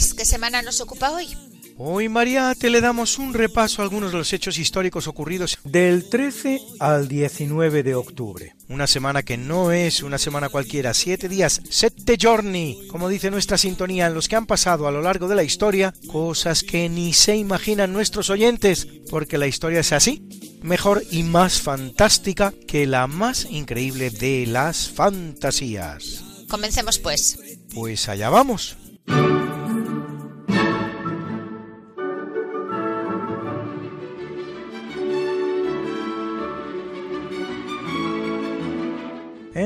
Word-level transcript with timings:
Luis, 0.00 0.14
¿qué 0.14 0.24
semana 0.24 0.62
nos 0.62 0.80
ocupa 0.80 1.10
hoy? 1.10 1.28
Hoy, 1.76 2.08
Mariate, 2.08 2.70
le 2.70 2.80
damos 2.80 3.18
un 3.18 3.34
repaso 3.34 3.82
a 3.82 3.84
algunos 3.84 4.12
de 4.12 4.16
los 4.16 4.32
hechos 4.32 4.56
históricos 4.56 5.06
ocurridos 5.06 5.58
del 5.62 6.08
13 6.08 6.58
al 6.78 7.06
19 7.06 7.82
de 7.82 7.94
octubre. 7.94 8.54
Una 8.70 8.86
semana 8.86 9.22
que 9.22 9.36
no 9.36 9.72
es 9.72 10.02
una 10.02 10.16
semana 10.16 10.48
cualquiera, 10.48 10.94
siete 10.94 11.28
días, 11.28 11.60
sette 11.68 12.16
giorni, 12.16 12.88
como 12.88 13.10
dice 13.10 13.30
nuestra 13.30 13.58
sintonía, 13.58 14.06
en 14.06 14.14
los 14.14 14.26
que 14.26 14.36
han 14.36 14.46
pasado 14.46 14.88
a 14.88 14.90
lo 14.90 15.02
largo 15.02 15.28
de 15.28 15.36
la 15.36 15.42
historia 15.42 15.92
cosas 16.10 16.62
que 16.62 16.88
ni 16.88 17.12
se 17.12 17.36
imaginan 17.36 17.92
nuestros 17.92 18.30
oyentes, 18.30 18.86
porque 19.10 19.36
la 19.36 19.48
historia 19.48 19.80
es 19.80 19.92
así, 19.92 20.26
mejor 20.62 21.02
y 21.10 21.24
más 21.24 21.60
fantástica 21.60 22.54
que 22.66 22.86
la 22.86 23.06
más 23.06 23.46
increíble 23.50 24.08
de 24.08 24.46
las 24.46 24.88
fantasías. 24.88 26.24
Comencemos 26.48 26.98
pues. 26.98 27.38
Pues 27.74 28.08
allá 28.08 28.30
vamos. 28.30 28.78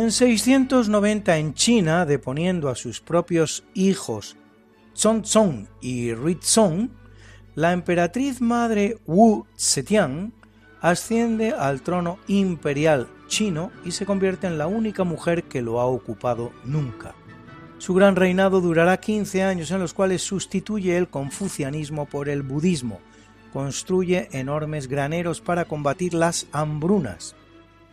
En 0.05 0.13
690 0.13 1.39
en 1.39 1.55
China, 1.55 2.05
deponiendo 2.05 2.69
a 2.69 2.75
sus 2.75 3.01
propios 3.01 3.65
hijos 3.73 4.37
Zhongzong 4.95 5.67
y 5.81 6.13
Rizong, 6.13 6.91
la 7.55 7.73
emperatriz 7.73 8.43
madre 8.43 8.99
Wu 9.07 9.47
Zetian 9.59 10.35
asciende 10.83 11.53
al 11.53 11.81
trono 11.81 12.19
imperial 12.29 13.09
chino 13.29 13.71
y 13.83 13.93
se 13.93 14.05
convierte 14.05 14.47
en 14.47 14.59
la 14.59 14.67
única 14.67 15.05
mujer 15.05 15.45
que 15.45 15.63
lo 15.63 15.81
ha 15.81 15.87
ocupado 15.87 16.53
nunca. 16.67 17.15
Su 17.79 17.95
gran 17.95 18.15
reinado 18.15 18.61
durará 18.61 18.99
15 18.99 19.43
años 19.43 19.71
en 19.71 19.81
los 19.81 19.95
cuales 19.95 20.21
sustituye 20.21 20.99
el 20.99 21.09
confucianismo 21.09 22.05
por 22.05 22.29
el 22.29 22.43
budismo, 22.43 23.01
construye 23.55 24.29
enormes 24.33 24.87
graneros 24.87 25.41
para 25.41 25.65
combatir 25.65 26.13
las 26.13 26.47
hambrunas, 26.53 27.37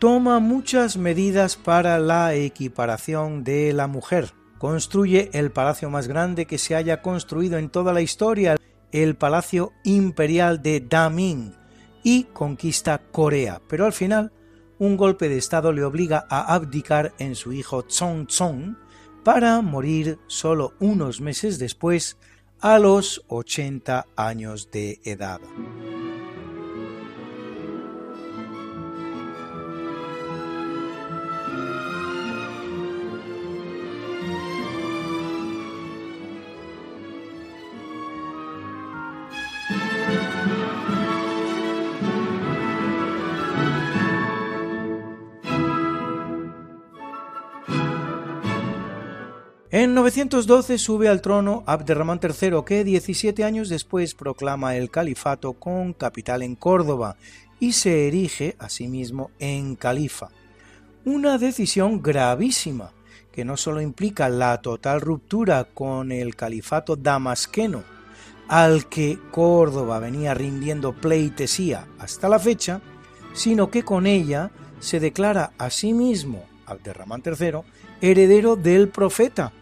toma 0.02 0.40
muchas 0.40 0.98
medidas 0.98 1.58
para 1.58 2.00
la 2.00 2.34
equiparación 2.34 3.44
de 3.44 3.72
la 3.72 3.86
mujer, 3.86 4.34
construye 4.58 5.30
el 5.34 5.52
palacio 5.52 5.92
más 5.92 6.08
grande 6.08 6.48
que 6.48 6.58
se 6.58 6.76
haya 6.76 7.04
construido 7.04 7.60
en 7.60 7.70
toda 7.70 7.94
la 7.94 8.02
historia, 8.02 8.56
el 8.92 9.16
Palacio 9.16 9.74
Imperial 9.84 10.64
de 10.64 10.80
Daming, 10.80 11.54
y 12.02 12.24
conquista 12.24 13.00
Corea, 13.12 13.62
pero 13.70 13.86
al 13.86 13.94
final 13.94 14.32
un 14.80 14.98
golpe 14.98 15.30
de 15.30 15.38
estado 15.38 15.72
le 15.72 15.84
obliga 15.84 16.26
a 16.32 16.52
abdicar 16.52 17.14
en 17.20 17.36
su 17.36 17.54
hijo 17.54 17.86
Zhongzong 17.88 18.80
para 19.24 19.62
morir 19.62 20.18
solo 20.26 20.74
unos 20.80 21.22
meses 21.22 21.60
después 21.60 22.18
a 22.60 22.80
los 22.80 23.24
80 23.28 24.08
años 24.16 24.72
de 24.72 25.00
edad. 25.04 25.42
En 49.74 49.94
912 49.94 50.78
sube 50.78 51.08
al 51.08 51.22
trono 51.22 51.64
Abderramán 51.66 52.20
III, 52.22 52.58
que 52.66 52.84
17 52.84 53.46
años 53.46 53.70
después 53.70 54.16
proclama 54.16 54.76
el 54.76 54.92
califato 54.92 55.54
con 55.54 55.94
capital 55.94 56.44
en 56.44 56.56
Córdoba 56.56 57.16
y 57.58 57.72
se 57.72 58.10
erige 58.10 58.58
a 58.60 58.68
sí 58.68 58.90
mismo 58.90 59.32
en 59.40 59.78
califa. 59.78 60.28
Una 61.06 61.38
decisión 61.38 62.02
gravísima, 62.02 62.92
que 63.32 63.46
no 63.46 63.56
solo 63.56 63.80
implica 63.80 64.28
la 64.28 64.62
total 64.62 65.00
ruptura 65.00 65.64
con 65.64 66.12
el 66.12 66.36
califato 66.36 66.98
damasqueno, 66.98 67.86
al 68.50 68.90
que 68.90 69.20
Córdoba 69.32 70.00
venía 70.00 70.34
rindiendo 70.34 70.92
pleitesía 70.92 71.88
hasta 71.98 72.28
la 72.28 72.40
fecha, 72.40 72.82
sino 73.32 73.72
que 73.72 73.84
con 73.84 74.06
ella 74.06 74.52
se 74.82 75.00
declara 75.00 75.54
a 75.58 75.70
sí 75.70 75.94
mismo, 75.94 76.44
Abderramán 76.66 77.24
III, 77.26 77.62
heredero 78.02 78.58
del 78.58 78.90
profeta, 78.90 79.54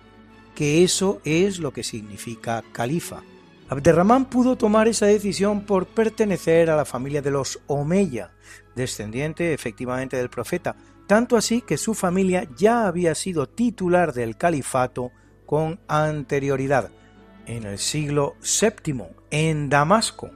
que 0.59 0.83
eso 0.83 1.21
es 1.23 1.59
lo 1.59 1.71
que 1.71 1.85
significa 1.85 2.65
califa. 2.73 3.23
Abderramán 3.69 4.25
pudo 4.25 4.57
tomar 4.57 4.89
esa 4.89 5.05
decisión 5.05 5.65
por 5.65 5.87
pertenecer 5.87 6.69
a 6.69 6.75
la 6.75 6.83
familia 6.83 7.21
de 7.21 7.31
los 7.31 7.61
Omeya, 7.67 8.33
descendiente 8.75 9.53
efectivamente 9.53 10.17
del 10.17 10.29
profeta, 10.29 10.75
tanto 11.07 11.37
así 11.37 11.61
que 11.61 11.77
su 11.77 11.93
familia 11.93 12.45
ya 12.57 12.87
había 12.87 13.15
sido 13.15 13.47
titular 13.47 14.11
del 14.11 14.35
califato 14.35 15.13
con 15.45 15.79
anterioridad, 15.87 16.91
en 17.45 17.63
el 17.63 17.79
siglo 17.79 18.35
VII, 18.41 19.05
en 19.31 19.69
Damasco, 19.69 20.29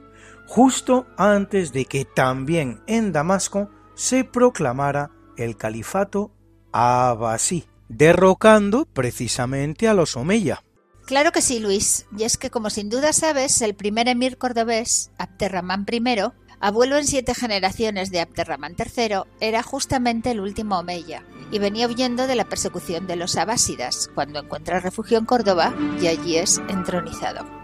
justo 0.46 1.06
antes 1.18 1.70
de 1.74 1.84
que 1.84 2.06
también 2.06 2.80
en 2.86 3.12
Damasco 3.12 3.68
se 3.94 4.24
proclamara 4.24 5.10
el 5.36 5.58
califato 5.58 6.32
Abbasí 6.72 7.66
derrocando 7.88 8.86
precisamente 8.86 9.88
a 9.88 9.94
los 9.94 10.16
Omeya. 10.16 10.62
Claro 11.06 11.32
que 11.32 11.42
sí, 11.42 11.60
Luis. 11.60 12.06
Y 12.16 12.24
es 12.24 12.38
que, 12.38 12.50
como 12.50 12.70
sin 12.70 12.88
duda 12.88 13.12
sabes, 13.12 13.60
el 13.60 13.74
primer 13.74 14.08
emir 14.08 14.38
cordobés, 14.38 15.10
Abderramán 15.18 15.84
I, 15.90 16.20
abuelo 16.60 16.96
en 16.96 17.06
siete 17.06 17.34
generaciones 17.34 18.10
de 18.10 18.20
Abderramán 18.20 18.74
III, 18.78 19.24
era 19.40 19.62
justamente 19.62 20.30
el 20.30 20.40
último 20.40 20.78
Omeya 20.78 21.24
y 21.50 21.58
venía 21.58 21.86
huyendo 21.86 22.26
de 22.26 22.36
la 22.36 22.46
persecución 22.46 23.06
de 23.06 23.16
los 23.16 23.36
abásidas, 23.36 24.08
cuando 24.14 24.40
encuentra 24.40 24.80
refugio 24.80 25.18
en 25.18 25.26
Córdoba 25.26 25.74
y 26.00 26.06
allí 26.06 26.38
es 26.38 26.60
entronizado. 26.68 27.63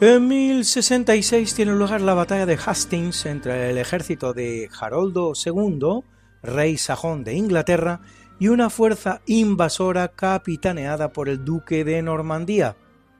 En 0.00 0.28
1066 0.28 1.54
tiene 1.54 1.72
lugar 1.72 2.00
la 2.00 2.14
batalla 2.14 2.46
de 2.46 2.56
Hastings 2.56 3.26
entre 3.26 3.70
el 3.70 3.78
ejército 3.78 4.32
de 4.32 4.70
Haroldo 4.80 5.32
II, 5.34 6.04
rey 6.40 6.78
sajón 6.78 7.24
de 7.24 7.34
Inglaterra, 7.34 8.00
y 8.38 8.46
una 8.46 8.70
fuerza 8.70 9.22
invasora 9.26 10.06
capitaneada 10.06 11.12
por 11.12 11.28
el 11.28 11.44
duque 11.44 11.82
de 11.82 12.00
Normandía, 12.00 12.76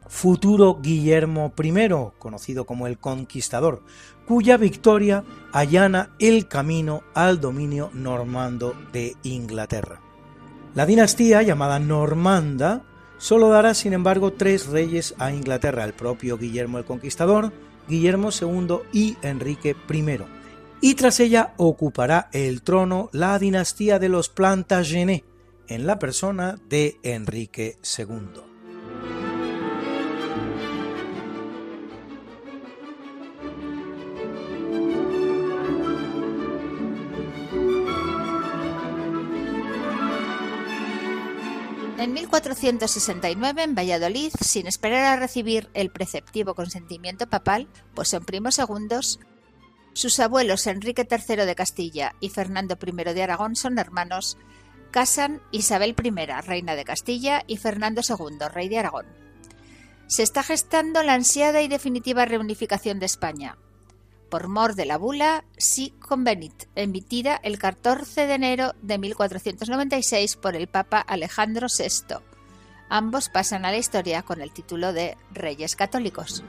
futuro 0.06 0.78
Guillermo 0.80 1.52
I, 1.60 1.88
conocido 2.20 2.64
como 2.64 2.86
el 2.86 2.96
Conquistador, 2.98 3.82
cuya 4.24 4.56
victoria 4.56 5.24
allana 5.52 6.10
el 6.20 6.46
camino 6.46 7.02
al 7.12 7.40
dominio 7.40 7.90
normando 7.92 8.76
de 8.92 9.16
Inglaterra. 9.24 10.00
La 10.76 10.86
dinastía 10.86 11.42
llamada 11.42 11.80
Normanda 11.80 12.84
Solo 13.18 13.48
dará, 13.48 13.74
sin 13.74 13.92
embargo, 13.92 14.32
tres 14.32 14.68
reyes 14.68 15.14
a 15.18 15.32
Inglaterra, 15.32 15.84
el 15.84 15.92
propio 15.92 16.38
Guillermo 16.38 16.78
el 16.78 16.84
Conquistador, 16.84 17.52
Guillermo 17.88 18.30
II 18.30 18.78
y 18.92 19.16
Enrique 19.22 19.74
I. 19.90 20.18
Y 20.80 20.94
tras 20.94 21.18
ella 21.18 21.54
ocupará 21.56 22.28
el 22.32 22.62
trono 22.62 23.10
la 23.12 23.38
dinastía 23.38 23.98
de 23.98 24.08
los 24.08 24.28
Plantagenet, 24.28 25.24
en 25.66 25.86
la 25.86 25.98
persona 25.98 26.58
de 26.68 26.98
Enrique 27.02 27.78
II. 27.98 28.47
En 41.98 42.12
1469, 42.12 43.62
en 43.64 43.74
Valladolid, 43.74 44.30
sin 44.40 44.68
esperar 44.68 45.04
a 45.04 45.16
recibir 45.20 45.68
el 45.74 45.90
preceptivo 45.90 46.54
consentimiento 46.54 47.28
papal, 47.28 47.66
pues 47.94 48.08
son 48.08 48.24
primos 48.24 48.54
segundos, 48.54 49.18
sus 49.94 50.20
abuelos 50.20 50.68
Enrique 50.68 51.08
III 51.10 51.44
de 51.44 51.56
Castilla 51.56 52.14
y 52.20 52.28
Fernando 52.28 52.78
I 52.80 53.14
de 53.14 53.22
Aragón 53.24 53.56
son 53.56 53.78
hermanos, 53.78 54.38
casan 54.92 55.42
Isabel 55.50 55.96
I, 56.00 56.40
reina 56.46 56.76
de 56.76 56.84
Castilla, 56.84 57.42
y 57.48 57.56
Fernando 57.56 58.00
II, 58.08 58.46
rey 58.54 58.68
de 58.68 58.78
Aragón. 58.78 59.06
Se 60.06 60.22
está 60.22 60.44
gestando 60.44 61.02
la 61.02 61.14
ansiada 61.14 61.62
y 61.62 61.68
definitiva 61.68 62.26
reunificación 62.26 63.00
de 63.00 63.06
España, 63.06 63.58
por 64.28 64.48
mor 64.48 64.74
de 64.74 64.86
la 64.86 64.98
bula 64.98 65.44
Si 65.56 65.90
Convenit, 65.90 66.64
emitida 66.74 67.40
el 67.42 67.58
14 67.58 68.26
de 68.26 68.34
enero 68.34 68.74
de 68.82 68.98
1496 68.98 70.36
por 70.36 70.56
el 70.56 70.68
Papa 70.68 71.00
Alejandro 71.00 71.66
VI. 71.68 72.16
Ambos 72.88 73.28
pasan 73.28 73.64
a 73.64 73.70
la 73.70 73.78
historia 73.78 74.22
con 74.22 74.40
el 74.40 74.52
título 74.52 74.92
de 74.92 75.16
Reyes 75.32 75.76
Católicos. 75.76 76.42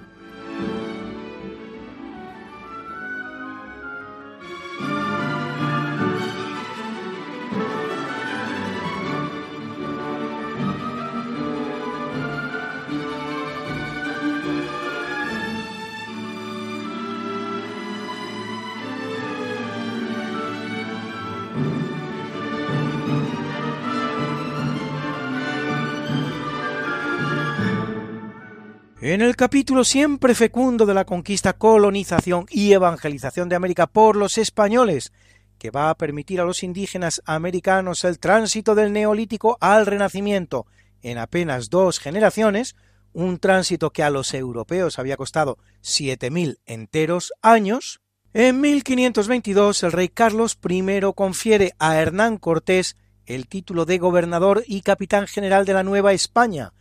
En 29.01 29.21
el 29.21 29.37
capítulo 29.37 29.85
siempre 29.85 30.35
fecundo 30.35 30.85
de 30.85 30.93
la 30.93 31.05
conquista, 31.05 31.53
colonización 31.53 32.45
y 32.49 32.73
evangelización 32.73 33.47
de 33.47 33.55
América 33.55 33.87
por 33.87 34.17
los 34.17 34.37
españoles, 34.37 35.13
que 35.57 35.71
va 35.71 35.89
a 35.89 35.95
permitir 35.95 36.41
a 36.41 36.43
los 36.43 36.63
indígenas 36.63 37.21
americanos 37.25 38.03
el 38.03 38.19
tránsito 38.19 38.75
del 38.75 38.91
neolítico 38.91 39.57
al 39.61 39.85
renacimiento 39.85 40.65
en 41.01 41.17
apenas 41.17 41.69
dos 41.69 41.97
generaciones, 41.97 42.75
un 43.13 43.39
tránsito 43.39 43.91
que 43.91 44.03
a 44.03 44.09
los 44.09 44.33
europeos 44.33 44.99
había 44.99 45.15
costado 45.15 45.57
7.000 45.81 46.57
enteros 46.65 47.31
años, 47.41 48.01
en 48.33 48.59
1522 48.59 49.83
el 49.83 49.93
rey 49.93 50.09
Carlos 50.09 50.59
I 50.69 50.83
confiere 51.15 51.73
a 51.79 51.95
Hernán 51.95 52.37
Cortés 52.37 52.97
el 53.25 53.47
título 53.47 53.85
de 53.85 53.97
gobernador 53.97 54.63
y 54.67 54.81
capitán 54.81 55.25
general 55.25 55.65
de 55.65 55.73
la 55.73 55.83
Nueva 55.83 56.11
España, 56.11 56.73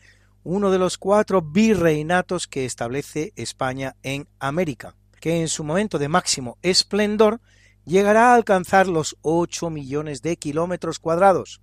uno 0.45 0.71
de 0.71 0.79
los 0.79 0.99
cuatro 0.99 1.43
virreinatos 1.43 2.47
que 2.47 2.65
establece 2.65 3.33
España 3.37 3.97
en 4.03 4.29
América, 4.39 4.95
que 5.21 5.41
en 5.41 5.49
su 5.49 5.65
momento 5.65 5.99
de 5.99 6.09
máximo 6.09 6.59
esplendor 6.63 7.41
llegará 7.85 8.31
a 8.31 8.35
alcanzar 8.35 8.87
los 8.87 9.17
8 9.23 9.71
millones 9.71 10.23
de 10.23 10.37
kilómetros 10.37 10.99
cuadrados 10.99 11.61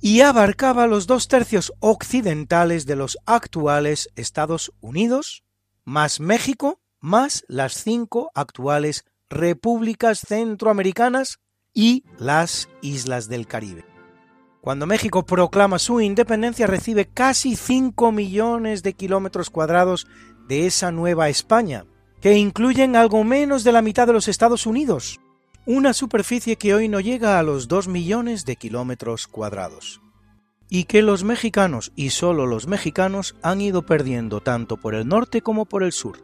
y 0.00 0.20
abarcaba 0.20 0.86
los 0.86 1.06
dos 1.06 1.28
tercios 1.28 1.72
occidentales 1.80 2.86
de 2.86 2.96
los 2.96 3.18
actuales 3.24 4.10
Estados 4.14 4.72
Unidos, 4.80 5.42
más 5.84 6.20
México, 6.20 6.80
más 7.00 7.44
las 7.48 7.74
cinco 7.74 8.30
actuales 8.34 9.04
repúblicas 9.28 10.20
centroamericanas 10.20 11.38
y 11.72 12.04
las 12.18 12.68
islas 12.82 13.28
del 13.28 13.46
Caribe. 13.46 13.95
Cuando 14.66 14.88
México 14.88 15.24
proclama 15.24 15.78
su 15.78 16.00
independencia 16.00 16.66
recibe 16.66 17.06
casi 17.06 17.54
5 17.54 18.10
millones 18.10 18.82
de 18.82 18.94
kilómetros 18.94 19.48
cuadrados 19.48 20.08
de 20.48 20.66
esa 20.66 20.90
nueva 20.90 21.28
España, 21.28 21.84
que 22.20 22.36
incluyen 22.36 22.96
algo 22.96 23.22
menos 23.22 23.62
de 23.62 23.70
la 23.70 23.80
mitad 23.80 24.08
de 24.08 24.14
los 24.14 24.26
Estados 24.26 24.66
Unidos, 24.66 25.20
una 25.66 25.92
superficie 25.92 26.56
que 26.56 26.74
hoy 26.74 26.88
no 26.88 26.98
llega 26.98 27.38
a 27.38 27.44
los 27.44 27.68
2 27.68 27.86
millones 27.86 28.44
de 28.44 28.56
kilómetros 28.56 29.28
cuadrados, 29.28 30.00
y 30.68 30.82
que 30.82 31.00
los 31.00 31.22
mexicanos 31.22 31.92
y 31.94 32.10
solo 32.10 32.44
los 32.44 32.66
mexicanos 32.66 33.36
han 33.42 33.60
ido 33.60 33.86
perdiendo 33.86 34.40
tanto 34.40 34.78
por 34.78 34.96
el 34.96 35.06
norte 35.06 35.42
como 35.42 35.66
por 35.66 35.84
el 35.84 35.92
sur. 35.92 36.18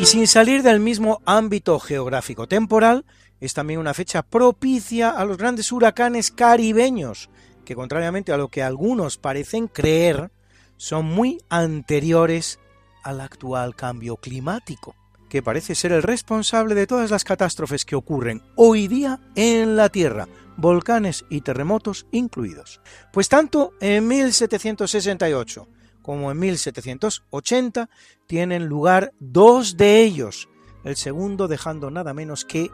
Y 0.00 0.06
sin 0.06 0.26
salir 0.26 0.62
del 0.62 0.80
mismo 0.80 1.20
ámbito 1.26 1.78
geográfico 1.78 2.48
temporal, 2.48 3.04
es 3.38 3.52
también 3.52 3.78
una 3.78 3.92
fecha 3.92 4.22
propicia 4.22 5.10
a 5.10 5.26
los 5.26 5.36
grandes 5.36 5.70
huracanes 5.72 6.30
caribeños, 6.30 7.28
que 7.66 7.74
contrariamente 7.74 8.32
a 8.32 8.38
lo 8.38 8.48
que 8.48 8.62
algunos 8.62 9.18
parecen 9.18 9.68
creer, 9.68 10.30
son 10.78 11.04
muy 11.04 11.42
anteriores 11.50 12.60
al 13.02 13.20
actual 13.20 13.76
cambio 13.76 14.16
climático, 14.16 14.96
que 15.28 15.42
parece 15.42 15.74
ser 15.74 15.92
el 15.92 16.02
responsable 16.02 16.74
de 16.74 16.86
todas 16.86 17.10
las 17.10 17.22
catástrofes 17.22 17.84
que 17.84 17.94
ocurren 17.94 18.40
hoy 18.56 18.88
día 18.88 19.20
en 19.34 19.76
la 19.76 19.90
Tierra, 19.90 20.28
volcanes 20.56 21.26
y 21.28 21.42
terremotos 21.42 22.06
incluidos. 22.10 22.80
Pues 23.12 23.28
tanto 23.28 23.74
en 23.82 24.08
1768 24.08 25.68
como 26.02 26.30
en 26.30 26.38
1780, 26.38 27.90
tienen 28.26 28.66
lugar 28.66 29.12
dos 29.18 29.76
de 29.76 30.02
ellos, 30.02 30.48
el 30.84 30.96
segundo 30.96 31.48
dejando 31.48 31.90
nada 31.90 32.14
menos 32.14 32.44
que 32.44 32.70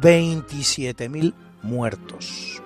27.000 0.00 1.34
muertos. 1.62 2.62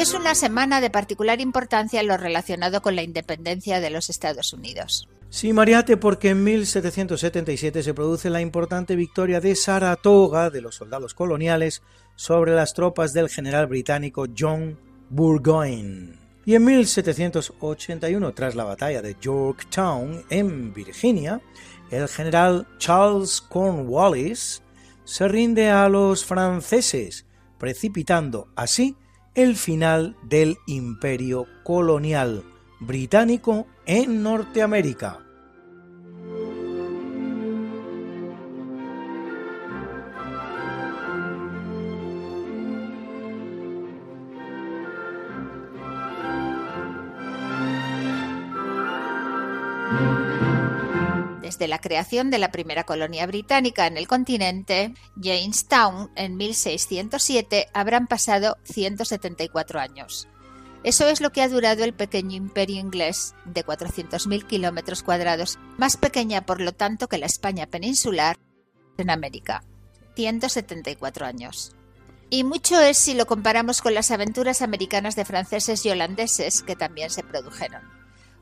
Es 0.00 0.14
una 0.14 0.34
semana 0.34 0.80
de 0.80 0.90
particular 0.90 1.40
importancia 1.40 2.00
en 2.00 2.06
lo 2.06 2.16
relacionado 2.16 2.82
con 2.82 2.94
la 2.94 3.02
independencia 3.02 3.80
de 3.80 3.90
los 3.90 4.10
Estados 4.10 4.52
Unidos. 4.52 5.08
Sí, 5.30 5.52
Mariate, 5.52 5.96
porque 5.96 6.30
en 6.30 6.42
1777 6.44 7.82
se 7.82 7.94
produce 7.94 8.30
la 8.30 8.40
importante 8.40 8.96
victoria 8.96 9.40
de 9.40 9.54
Saratoga 9.54 10.50
de 10.50 10.62
los 10.62 10.76
soldados 10.76 11.14
coloniales 11.14 11.82
sobre 12.16 12.54
las 12.54 12.74
tropas 12.74 13.12
del 13.12 13.28
general 13.28 13.66
británico 13.66 14.26
John 14.36 14.78
Burgoyne. 15.10 16.18
Y 16.46 16.54
en 16.54 16.64
1781, 16.64 18.32
tras 18.32 18.54
la 18.54 18.64
batalla 18.64 19.02
de 19.02 19.16
Yorktown 19.20 20.24
en 20.30 20.72
Virginia, 20.72 21.42
el 21.90 22.08
general 22.08 22.66
Charles 22.78 23.40
Cornwallis 23.40 24.62
se 25.04 25.28
rinde 25.28 25.68
a 25.68 25.88
los 25.88 26.24
franceses, 26.24 27.26
precipitando 27.58 28.48
así 28.56 28.96
el 29.38 29.54
final 29.54 30.16
del 30.24 30.58
imperio 30.66 31.46
colonial 31.62 32.42
británico 32.80 33.68
en 33.86 34.24
Norteamérica. 34.24 35.27
Desde 51.58 51.70
la 51.70 51.80
creación 51.80 52.30
de 52.30 52.38
la 52.38 52.52
primera 52.52 52.84
colonia 52.84 53.26
británica 53.26 53.88
en 53.88 53.96
el 53.96 54.06
continente, 54.06 54.94
Jamestown, 55.16 56.08
en 56.14 56.36
1607, 56.36 57.66
habrán 57.74 58.06
pasado 58.06 58.58
174 58.62 59.80
años. 59.80 60.28
Eso 60.84 61.08
es 61.08 61.20
lo 61.20 61.30
que 61.30 61.42
ha 61.42 61.48
durado 61.48 61.82
el 61.82 61.94
pequeño 61.94 62.36
imperio 62.36 62.78
inglés 62.78 63.34
de 63.44 63.66
400.000 63.66 64.46
kilómetros 64.46 65.02
cuadrados, 65.02 65.58
más 65.78 65.96
pequeña 65.96 66.46
por 66.46 66.60
lo 66.60 66.70
tanto 66.70 67.08
que 67.08 67.18
la 67.18 67.26
España 67.26 67.66
peninsular 67.66 68.38
en 68.96 69.10
América. 69.10 69.64
174 70.14 71.26
años. 71.26 71.74
Y 72.30 72.44
mucho 72.44 72.78
es 72.78 72.98
si 72.98 73.14
lo 73.14 73.26
comparamos 73.26 73.82
con 73.82 73.94
las 73.94 74.12
aventuras 74.12 74.62
americanas 74.62 75.16
de 75.16 75.24
franceses 75.24 75.84
y 75.84 75.90
holandeses 75.90 76.62
que 76.62 76.76
también 76.76 77.10
se 77.10 77.24
produjeron. 77.24 77.82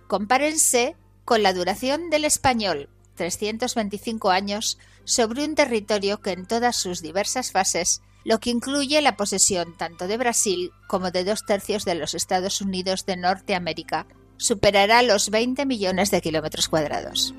Compárense 0.06 0.96
con 1.24 1.42
la 1.42 1.54
duración 1.54 2.10
del 2.10 2.26
español, 2.26 2.90
325 3.16 4.30
años, 4.30 4.78
sobre 5.04 5.44
un 5.44 5.54
territorio 5.54 6.20
que 6.20 6.30
en 6.30 6.46
todas 6.46 6.76
sus 6.76 7.02
diversas 7.02 7.50
fases, 7.50 8.02
lo 8.24 8.38
que 8.38 8.50
incluye 8.50 9.00
la 9.02 9.16
posesión 9.16 9.76
tanto 9.76 10.06
de 10.06 10.16
Brasil 10.16 10.72
como 10.86 11.10
de 11.10 11.24
dos 11.24 11.44
tercios 11.46 11.84
de 11.84 11.94
los 11.94 12.14
Estados 12.14 12.60
Unidos 12.60 13.06
de 13.06 13.16
Norteamérica, 13.16 14.06
superará 14.36 15.02
los 15.02 15.30
20 15.30 15.64
millones 15.66 16.10
de 16.10 16.20
kilómetros 16.20 16.68
cuadrados. 16.68 17.34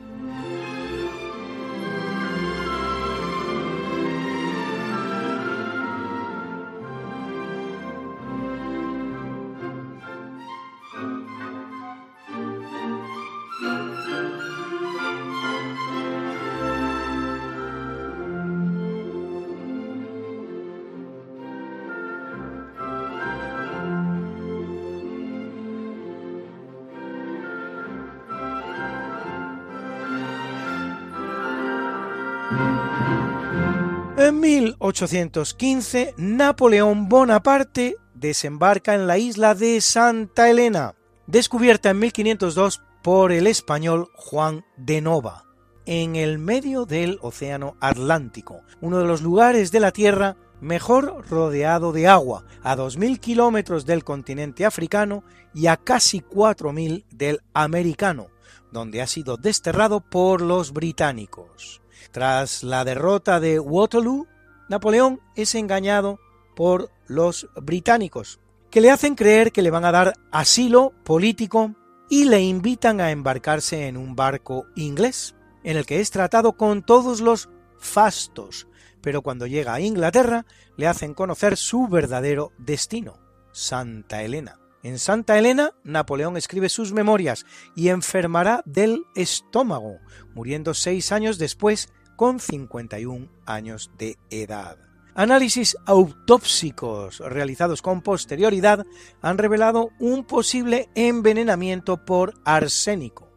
En 34.18 34.40
1815, 34.40 36.16
Napoleón 36.18 37.08
Bonaparte 37.08 37.98
desembarca 38.16 38.96
en 38.96 39.06
la 39.06 39.20
isla 39.20 39.54
de 39.54 39.80
Santa 39.80 40.50
Elena, 40.50 40.96
descubierta 41.28 41.92
en 41.92 42.00
1502 42.00 42.82
por 43.04 43.32
el 43.32 43.46
español 43.46 44.10
Juan 44.16 44.66
de 44.76 45.02
Nova, 45.02 45.46
en 45.86 46.16
el 46.16 46.40
medio 46.40 46.86
del 46.86 47.20
Océano 47.22 47.78
Atlántico, 47.80 48.64
uno 48.82 48.98
de 48.98 49.06
los 49.06 49.22
lugares 49.22 49.72
de 49.72 49.82
la 49.82 49.92
Tierra 49.92 50.36
mejor 50.62 51.24
rodeado 51.30 51.92
de 51.92 52.08
agua, 52.08 52.44
a 52.64 52.76
2.000 52.76 53.20
kilómetros 53.20 53.86
del 53.86 54.04
continente 54.04 54.66
africano 54.66 55.24
y 55.54 55.68
a 55.68 55.78
casi 55.78 56.22
4.000 56.22 57.06
del 57.12 57.42
americano, 57.54 58.30
donde 58.72 59.04
ha 59.04 59.06
sido 59.06 59.38
desterrado 59.38 60.00
por 60.02 60.42
los 60.42 60.74
británicos. 60.74 61.84
Tras 62.12 62.64
la 62.64 62.86
derrota 62.86 63.40
de 63.40 63.60
Waterloo, 63.60 64.28
Napoleón 64.70 65.22
es 65.36 65.56
engañado 65.56 66.20
por 66.56 66.92
los 67.08 67.48
británicos, 67.56 68.40
que 68.70 68.82
le 68.82 68.92
hacen 68.92 69.16
creer 69.16 69.52
que 69.52 69.62
le 69.62 69.72
van 69.72 69.86
a 69.86 69.92
dar 69.92 70.14
asilo 70.32 70.94
político 71.04 71.76
y 72.10 72.26
le 72.26 72.42
invitan 72.42 73.02
a 73.02 73.12
embarcarse 73.12 73.88
en 73.88 73.98
un 73.98 74.16
barco 74.16 74.66
inglés, 74.76 75.36
en 75.64 75.78
el 75.78 75.86
que 75.86 76.00
es 76.00 76.12
tratado 76.12 76.54
con 76.54 76.84
todos 76.84 77.22
los 77.22 77.50
fastos, 77.78 78.68
pero 79.02 79.22
cuando 79.22 79.48
llega 79.48 79.74
a 79.74 79.80
Inglaterra 79.80 80.46
le 80.76 80.88
hacen 80.88 81.14
conocer 81.14 81.58
su 81.58 81.88
verdadero 81.88 82.52
destino, 82.58 83.20
Santa 83.52 84.24
Elena. 84.24 84.60
En 84.88 85.00
Santa 85.00 85.38
Elena, 85.38 85.74
Napoleón 85.84 86.38
escribe 86.38 86.70
sus 86.70 86.94
memorias 86.94 87.46
y 87.76 87.90
enfermará 87.90 88.64
del 88.66 89.04
estómago, 89.16 89.98
muriendo 90.34 90.74
seis 90.74 91.12
años 91.12 91.38
después 91.38 91.90
con 92.16 92.40
51 92.40 93.28
años 93.46 93.92
de 93.98 94.18
edad. 94.30 94.78
Análisis 95.14 95.76
autópsicos 95.86 97.20
realizados 97.20 97.82
con 97.82 98.02
posterioridad 98.02 98.86
han 99.22 99.38
revelado 99.38 99.90
un 100.00 100.24
posible 100.24 100.88
envenenamiento 100.96 102.06
por 102.06 102.36
arsénico. 102.46 103.30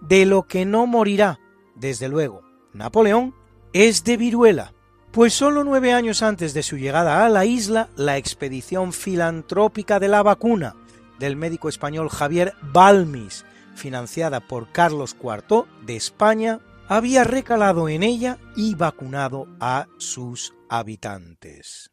De 0.00 0.26
lo 0.26 0.48
que 0.48 0.64
no 0.64 0.88
morirá, 0.88 1.38
desde 1.76 2.08
luego, 2.08 2.42
Napoleón 2.72 3.36
es 3.72 4.02
de 4.02 4.16
viruela, 4.16 4.74
pues 5.12 5.32
solo 5.32 5.62
nueve 5.62 5.92
años 5.92 6.24
antes 6.24 6.54
de 6.54 6.64
su 6.64 6.76
llegada 6.76 7.24
a 7.24 7.28
la 7.28 7.44
isla, 7.44 7.88
la 7.94 8.16
expedición 8.16 8.92
filantrópica 8.92 10.00
de 10.00 10.08
la 10.08 10.24
vacuna 10.24 10.74
del 11.18 11.36
médico 11.36 11.68
español 11.68 12.08
Javier 12.08 12.54
Balmis, 12.62 13.44
financiada 13.74 14.40
por 14.40 14.72
Carlos 14.72 15.16
IV 15.22 15.66
de 15.84 15.96
España, 15.96 16.60
había 16.88 17.24
recalado 17.24 17.88
en 17.88 18.02
ella 18.02 18.38
y 18.56 18.74
vacunado 18.74 19.46
a 19.60 19.86
sus 19.98 20.54
habitantes. 20.68 21.90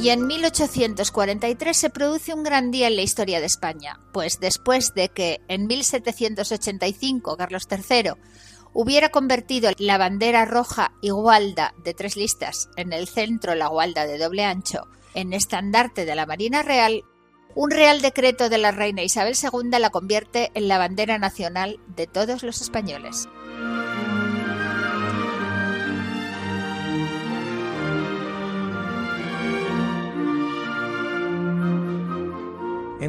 Y 0.00 0.10
en 0.10 0.28
1843 0.28 1.76
se 1.76 1.90
produce 1.90 2.32
un 2.32 2.44
gran 2.44 2.70
día 2.70 2.86
en 2.86 2.94
la 2.94 3.02
historia 3.02 3.40
de 3.40 3.46
España, 3.46 3.98
pues 4.12 4.38
después 4.38 4.94
de 4.94 5.08
que 5.08 5.40
en 5.48 5.66
1785 5.66 7.36
Carlos 7.36 7.66
III 7.68 8.12
hubiera 8.72 9.08
convertido 9.08 9.72
la 9.78 9.98
bandera 9.98 10.44
roja 10.44 10.92
y 11.02 11.10
gualda 11.10 11.74
de 11.82 11.94
tres 11.94 12.16
listas 12.16 12.70
en 12.76 12.92
el 12.92 13.08
centro 13.08 13.56
la 13.56 13.66
gualda 13.66 14.06
de 14.06 14.18
doble 14.18 14.44
ancho 14.44 14.86
en 15.14 15.32
estandarte 15.32 16.04
de 16.04 16.14
la 16.14 16.26
Marina 16.26 16.62
Real, 16.62 17.02
un 17.56 17.72
real 17.72 18.00
decreto 18.00 18.48
de 18.48 18.58
la 18.58 18.70
reina 18.70 19.02
Isabel 19.02 19.34
II 19.34 19.80
la 19.80 19.90
convierte 19.90 20.52
en 20.54 20.68
la 20.68 20.78
bandera 20.78 21.18
nacional 21.18 21.80
de 21.88 22.06
todos 22.06 22.44
los 22.44 22.60
españoles. 22.60 23.28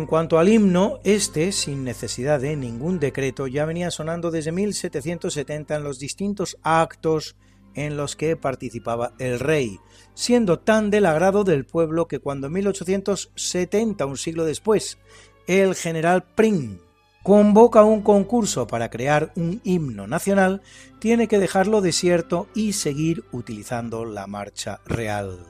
Cuanto 0.09 0.39
al 0.39 0.49
himno, 0.49 0.99
este, 1.03 1.51
sin 1.51 1.83
necesidad 1.83 2.39
de 2.39 2.55
ningún 2.55 2.99
decreto, 2.99 3.45
ya 3.45 3.65
venía 3.65 3.91
sonando 3.91 4.31
desde 4.31 4.51
1770 4.51 5.75
en 5.75 5.83
los 5.83 5.99
distintos 5.99 6.57
actos 6.63 7.35
en 7.75 7.95
los 7.95 8.15
que 8.15 8.35
participaba 8.35 9.13
el 9.19 9.39
rey, 9.39 9.79
siendo 10.15 10.57
tan 10.57 10.89
del 10.89 11.05
agrado 11.05 11.43
del 11.43 11.63
pueblo 11.63 12.07
que 12.07 12.17
cuando 12.17 12.47
en 12.47 12.53
1870, 12.53 14.03
un 14.07 14.17
siglo 14.17 14.45
después, 14.45 14.97
el 15.45 15.75
general 15.75 16.23
Pring 16.23 16.79
convoca 17.21 17.83
un 17.83 18.01
concurso 18.01 18.65
para 18.65 18.89
crear 18.89 19.31
un 19.35 19.61
himno 19.63 20.07
nacional, 20.07 20.63
tiene 20.97 21.27
que 21.27 21.37
dejarlo 21.37 21.81
desierto 21.81 22.47
y 22.55 22.73
seguir 22.73 23.25
utilizando 23.31 24.05
la 24.05 24.25
marcha 24.25 24.81
real. 24.87 25.45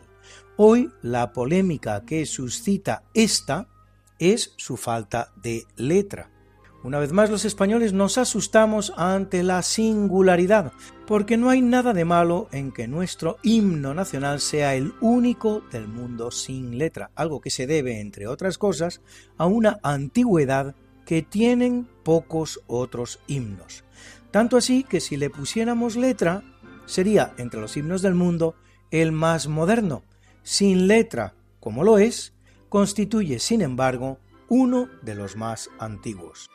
Hoy 0.58 0.92
la 1.02 1.32
polémica 1.32 2.04
que 2.06 2.26
suscita 2.26 3.04
esta 3.14 3.70
es 4.20 4.54
su 4.58 4.78
falta 4.78 5.32
de 5.36 5.66
letra. 5.76 6.30
Una 6.82 7.00
vez 7.00 7.12
más 7.12 7.30
los 7.30 7.44
españoles 7.44 7.92
nos 7.92 8.18
asustamos 8.18 8.94
ante 8.96 9.44
la 9.44 9.62
singularidad, 9.64 10.72
porque 11.08 11.36
no 11.36 11.50
hay 11.50 11.62
nada 11.62 11.92
de 11.92 12.06
malo 12.06 12.48
en 12.54 12.72
que 12.72 12.88
nuestro 12.88 13.38
himno 13.44 13.94
nacional 13.94 14.40
sea 14.40 14.76
el 14.76 14.94
único 15.02 15.62
del 15.72 15.90
mundo 15.90 16.32
sin 16.32 16.78
letra, 16.78 17.12
algo 17.16 17.42
que 17.42 17.50
se 17.50 17.68
debe, 17.68 18.00
entre 18.00 18.28
otras 18.28 18.58
cosas, 18.58 19.02
a 19.38 19.46
una 19.46 19.80
antigüedad 19.84 20.74
que 21.06 21.22
tienen 21.22 21.90
pocos 22.04 22.62
otros 22.68 23.20
himnos. 23.28 23.84
Tanto 24.32 24.56
así 24.56 24.84
que 24.84 25.02
si 25.02 25.18
le 25.18 25.30
pusiéramos 25.30 25.98
letra, 25.98 26.44
sería 26.86 27.34
entre 27.38 27.60
los 27.60 27.76
himnos 27.76 28.02
del 28.02 28.16
mundo 28.16 28.56
el 28.90 29.12
más 29.12 29.48
moderno. 29.48 30.04
Sin 30.44 30.88
letra, 30.88 31.34
como 31.60 31.84
lo 31.84 31.98
es, 31.98 32.34
constituye, 32.70 33.40
sin 33.40 33.62
embargo, 33.62 34.20
uno 34.48 34.90
de 35.02 35.16
los 35.16 35.36
más 35.36 35.70
antiguos. 35.80 36.50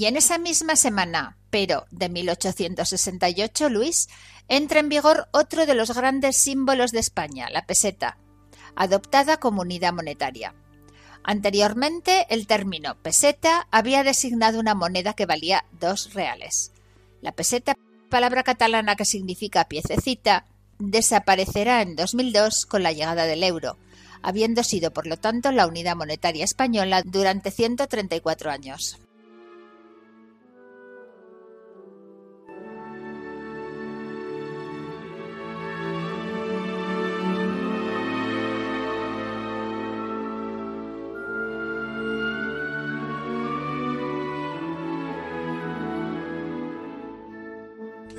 Y 0.00 0.06
en 0.06 0.16
esa 0.16 0.38
misma 0.38 0.76
semana, 0.76 1.36
pero 1.50 1.84
de 1.90 2.08
1868, 2.08 3.68
Luis, 3.68 4.08
entra 4.48 4.80
en 4.80 4.88
vigor 4.88 5.28
otro 5.30 5.66
de 5.66 5.74
los 5.74 5.94
grandes 5.94 6.38
símbolos 6.38 6.90
de 6.90 7.00
España, 7.00 7.50
la 7.50 7.66
peseta, 7.66 8.16
adoptada 8.76 9.36
como 9.36 9.60
unidad 9.60 9.92
monetaria. 9.92 10.54
Anteriormente, 11.22 12.26
el 12.30 12.46
término 12.46 12.94
peseta 13.02 13.68
había 13.70 14.02
designado 14.02 14.58
una 14.58 14.74
moneda 14.74 15.12
que 15.12 15.26
valía 15.26 15.66
dos 15.78 16.14
reales. 16.14 16.72
La 17.20 17.32
peseta, 17.32 17.74
palabra 18.08 18.42
catalana 18.42 18.96
que 18.96 19.04
significa 19.04 19.68
piececita, 19.68 20.46
desaparecerá 20.78 21.82
en 21.82 21.94
2002 21.94 22.64
con 22.64 22.82
la 22.82 22.92
llegada 22.92 23.26
del 23.26 23.44
euro, 23.44 23.76
habiendo 24.22 24.64
sido 24.64 24.92
por 24.94 25.06
lo 25.06 25.18
tanto 25.18 25.52
la 25.52 25.66
unidad 25.66 25.94
monetaria 25.94 26.46
española 26.46 27.02
durante 27.04 27.50
134 27.50 28.50
años. 28.50 28.98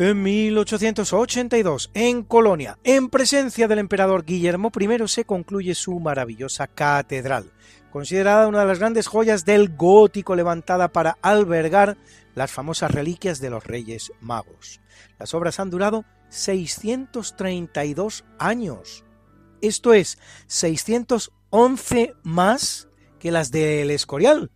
En 0.01 0.23
1882, 0.23 1.91
en 1.93 2.23
Colonia, 2.23 2.79
en 2.83 3.07
presencia 3.09 3.67
del 3.67 3.77
emperador 3.77 4.25
Guillermo 4.25 4.71
I, 4.75 5.07
se 5.07 5.25
concluye 5.25 5.75
su 5.75 5.99
maravillosa 5.99 6.65
catedral, 6.65 7.51
considerada 7.91 8.47
una 8.47 8.61
de 8.61 8.65
las 8.65 8.79
grandes 8.79 9.05
joyas 9.05 9.45
del 9.45 9.69
gótico 9.75 10.35
levantada 10.35 10.87
para 10.87 11.19
albergar 11.21 11.97
las 12.33 12.51
famosas 12.51 12.89
reliquias 12.89 13.39
de 13.41 13.51
los 13.51 13.63
Reyes 13.63 14.11
Magos. 14.21 14.81
Las 15.19 15.35
obras 15.35 15.59
han 15.59 15.69
durado 15.69 16.03
632 16.29 18.25
años. 18.39 19.05
Esto 19.61 19.93
es 19.93 20.17
611 20.47 22.15
más 22.23 22.87
que 23.19 23.29
las 23.29 23.51
del 23.51 23.91
Escorial. 23.91 24.49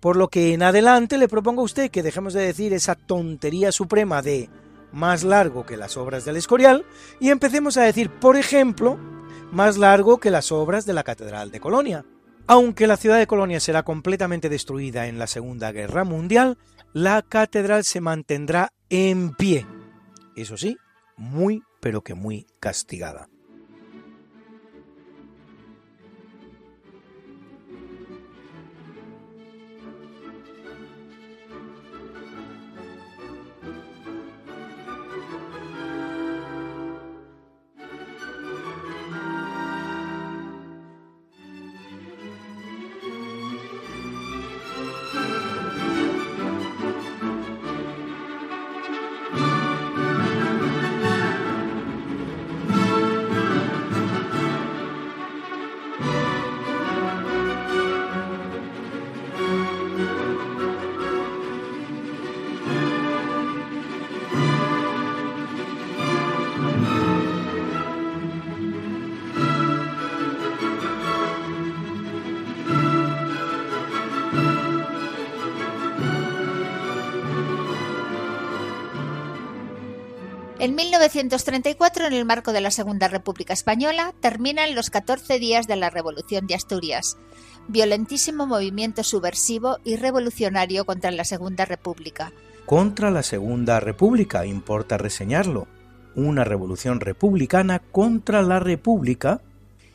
Por 0.00 0.16
lo 0.16 0.28
que 0.28 0.54
en 0.54 0.62
adelante 0.62 1.18
le 1.18 1.28
propongo 1.28 1.60
a 1.60 1.66
usted 1.66 1.90
que 1.90 2.02
dejemos 2.02 2.32
de 2.32 2.46
decir 2.46 2.72
esa 2.72 2.94
tontería 2.94 3.72
suprema 3.72 4.22
de 4.22 4.48
más 4.92 5.24
largo 5.24 5.66
que 5.66 5.76
las 5.76 5.96
obras 5.96 6.24
del 6.24 6.36
Escorial 6.36 6.84
y 7.20 7.30
empecemos 7.30 7.76
a 7.76 7.82
decir, 7.82 8.10
por 8.10 8.36
ejemplo, 8.36 8.98
más 9.52 9.78
largo 9.78 10.18
que 10.18 10.30
las 10.30 10.52
obras 10.52 10.86
de 10.86 10.92
la 10.92 11.04
Catedral 11.04 11.50
de 11.50 11.60
Colonia. 11.60 12.04
Aunque 12.46 12.86
la 12.86 12.96
ciudad 12.96 13.18
de 13.18 13.26
Colonia 13.26 13.58
será 13.58 13.82
completamente 13.82 14.48
destruida 14.48 15.06
en 15.06 15.18
la 15.18 15.26
Segunda 15.26 15.72
Guerra 15.72 16.04
Mundial, 16.04 16.58
la 16.92 17.22
catedral 17.22 17.84
se 17.84 18.00
mantendrá 18.00 18.72
en 18.88 19.34
pie. 19.34 19.66
Eso 20.36 20.56
sí, 20.56 20.76
muy 21.16 21.62
pero 21.80 22.02
que 22.02 22.14
muy 22.14 22.46
castigada. 22.60 23.28
En 80.66 80.74
1934, 80.74 82.08
en 82.08 82.12
el 82.12 82.24
marco 82.24 82.52
de 82.52 82.60
la 82.60 82.72
Segunda 82.72 83.06
República 83.06 83.52
Española, 83.52 84.12
terminan 84.18 84.74
los 84.74 84.90
14 84.90 85.38
días 85.38 85.68
de 85.68 85.76
la 85.76 85.90
Revolución 85.90 86.48
de 86.48 86.56
Asturias, 86.56 87.18
violentísimo 87.68 88.48
movimiento 88.48 89.04
subversivo 89.04 89.78
y 89.84 89.94
revolucionario 89.94 90.84
contra 90.84 91.12
la 91.12 91.22
Segunda 91.22 91.66
República. 91.66 92.32
Contra 92.64 93.12
la 93.12 93.22
Segunda 93.22 93.78
República, 93.78 94.44
importa 94.44 94.98
reseñarlo. 94.98 95.68
Una 96.16 96.42
revolución 96.42 96.98
republicana 96.98 97.78
contra 97.78 98.42
la 98.42 98.58
República 98.58 99.42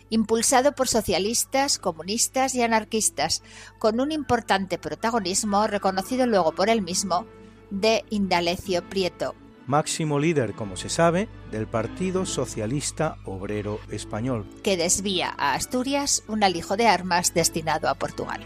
impulsado 0.10 0.72
por 0.72 0.88
socialistas, 0.88 1.80
comunistas 1.80 2.56
y 2.56 2.62
anarquistas, 2.62 3.44
con 3.78 4.00
un 4.00 4.14
importante 4.14 4.78
protagonismo 4.78 5.68
reconocido 5.68 6.26
luego 6.28 6.54
por 6.54 6.70
él 6.70 6.82
mismo 6.82 7.26
de 7.72 8.06
Indalecio 8.10 8.88
Prieto, 8.88 9.36
máximo 9.68 10.20
líder, 10.20 10.54
como 10.54 10.76
se 10.76 10.90
sabe, 10.90 11.30
del 11.52 11.68
Partido 11.68 12.26
Socialista 12.26 13.18
Obrero 13.26 13.80
Español, 13.90 14.46
que 14.64 14.78
desvía 14.78 15.34
a 15.38 15.54
Asturias 15.54 16.24
un 16.28 16.44
alijo 16.44 16.78
de 16.78 16.88
armas 16.88 17.34
destinado 17.34 17.90
a 17.90 17.96
Portugal. 17.96 18.42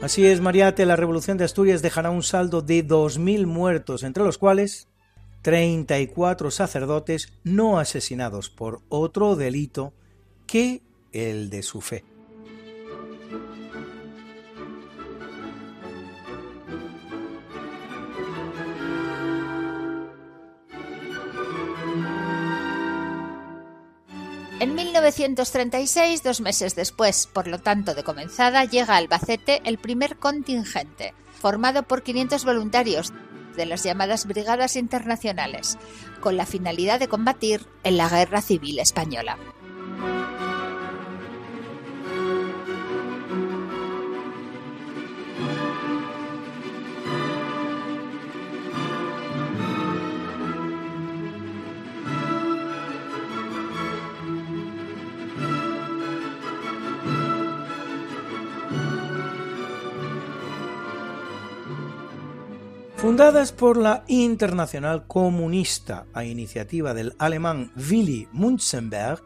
Así 0.00 0.24
es, 0.24 0.40
Mariate, 0.40 0.86
la 0.86 0.96
Revolución 0.96 1.36
de 1.36 1.44
Asturias 1.44 1.82
dejará 1.82 2.10
un 2.10 2.22
saldo 2.22 2.62
de 2.62 2.86
2.000 2.86 3.46
muertos, 3.46 4.04
entre 4.04 4.24
los 4.24 4.38
cuales 4.38 4.88
34 5.42 6.50
sacerdotes 6.50 7.32
no 7.44 7.78
asesinados 7.78 8.48
por 8.48 8.80
otro 8.88 9.36
delito 9.36 9.92
que 10.46 10.82
el 11.12 11.50
de 11.50 11.62
su 11.62 11.80
fe. 11.80 12.04
En 24.60 24.74
1936, 24.74 26.24
dos 26.24 26.40
meses 26.40 26.74
después, 26.74 27.28
por 27.28 27.46
lo 27.46 27.60
tanto 27.60 27.94
de 27.94 28.02
comenzada, 28.02 28.64
llega 28.64 28.94
a 28.94 28.96
Albacete 28.96 29.62
el 29.64 29.78
primer 29.78 30.16
contingente, 30.16 31.14
formado 31.40 31.84
por 31.84 32.02
500 32.02 32.44
voluntarios 32.44 33.12
de 33.56 33.66
las 33.66 33.84
llamadas 33.84 34.26
Brigadas 34.26 34.74
Internacionales, 34.74 35.78
con 36.20 36.36
la 36.36 36.44
finalidad 36.44 36.98
de 36.98 37.06
combatir 37.06 37.66
en 37.84 37.96
la 37.96 38.08
Guerra 38.08 38.42
Civil 38.42 38.80
Española. 38.80 39.38
Fundadas 63.08 63.52
por 63.52 63.78
la 63.78 64.04
Internacional 64.06 65.06
Comunista 65.06 66.04
a 66.12 66.26
iniciativa 66.26 66.92
del 66.92 67.14
alemán 67.18 67.72
Willy 67.74 68.28
Munzenberg, 68.32 69.22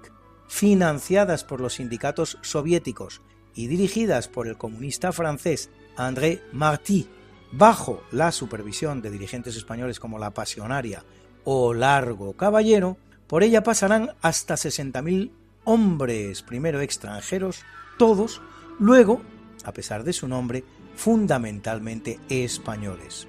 financiadas 0.47 1.43
por 1.43 1.61
los 1.61 1.75
sindicatos 1.75 2.39
soviéticos 2.43 3.23
y 3.57 3.67
dirigidas 3.67 4.29
por 4.29 4.47
el 4.47 4.57
comunista 4.57 5.11
francés 5.11 5.69
André 5.97 6.45
Marty, 6.53 7.09
bajo 7.51 8.05
la 8.13 8.31
supervisión 8.31 9.03
de 9.03 9.11
dirigentes 9.11 9.57
españoles 9.57 9.99
como 9.99 10.21
La 10.21 10.31
Pasionaria 10.31 11.03
o 11.43 11.75
Largo 11.75 12.35
Caballero, 12.35 12.99
por 13.27 13.43
ella 13.43 13.65
pasarán 13.65 14.13
hasta 14.23 14.55
60.000 14.55 15.33
hombres, 15.65 16.43
primero 16.43 16.81
extranjeros, 16.81 17.65
todos, 17.99 18.41
luego, 18.79 19.23
a 19.65 19.73
pesar 19.73 20.05
de 20.05 20.13
su 20.13 20.29
nombre, 20.29 20.63
fundamentalmente 20.95 22.21
españoles. 22.29 23.27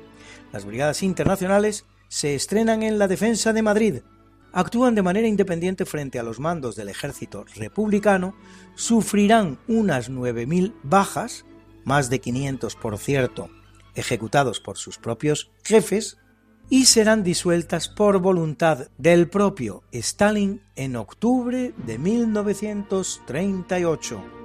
Las 0.53 0.65
brigadas 0.65 1.03
internacionales 1.03 1.85
se 2.07 2.35
estrenan 2.35 2.83
en 2.83 2.99
la 2.99 3.09
defensa 3.09 3.51
de 3.51 3.63
Madrid, 3.63 3.95
actúan 4.53 4.93
de 4.93 5.01
manera 5.01 5.27
independiente 5.27 5.85
frente 5.85 6.19
a 6.19 6.23
los 6.23 6.39
mandos 6.39 6.75
del 6.75 6.89
ejército 6.89 7.45
republicano, 7.55 8.35
sufrirán 8.75 9.57
unas 9.67 10.11
9.000 10.11 10.75
bajas, 10.83 11.43
más 11.83 12.11
de 12.11 12.19
500 12.19 12.75
por 12.75 12.99
cierto, 12.99 13.49
ejecutados 13.95 14.59
por 14.59 14.77
sus 14.77 14.99
propios 14.99 15.49
jefes, 15.63 16.19
y 16.69 16.85
serán 16.85 17.23
disueltas 17.23 17.89
por 17.89 18.19
voluntad 18.19 18.89
del 18.99 19.27
propio 19.29 19.81
Stalin 19.91 20.61
en 20.75 20.95
octubre 20.95 21.73
de 21.85 21.97
1938. 21.97 24.42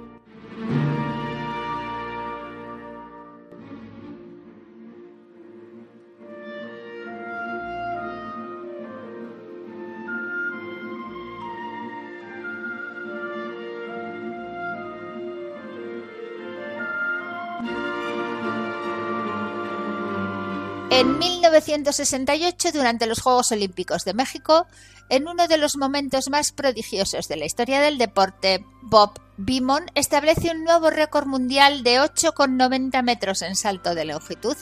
En 20.99 21.17
1968, 21.17 22.73
durante 22.73 23.07
los 23.07 23.21
Juegos 23.21 23.53
Olímpicos 23.53 24.03
de 24.03 24.13
México, 24.13 24.67
en 25.07 25.29
uno 25.29 25.47
de 25.47 25.57
los 25.57 25.77
momentos 25.77 26.29
más 26.29 26.51
prodigiosos 26.51 27.29
de 27.29 27.37
la 27.37 27.45
historia 27.45 27.79
del 27.79 27.97
deporte, 27.97 28.65
Bob 28.81 29.11
Beamon 29.37 29.85
establece 29.95 30.51
un 30.51 30.65
nuevo 30.65 30.89
récord 30.89 31.25
mundial 31.25 31.83
de 31.83 32.01
8,90 32.01 33.01
metros 33.01 33.43
en 33.43 33.55
salto 33.55 33.95
de 33.95 34.03
longitud, 34.03 34.57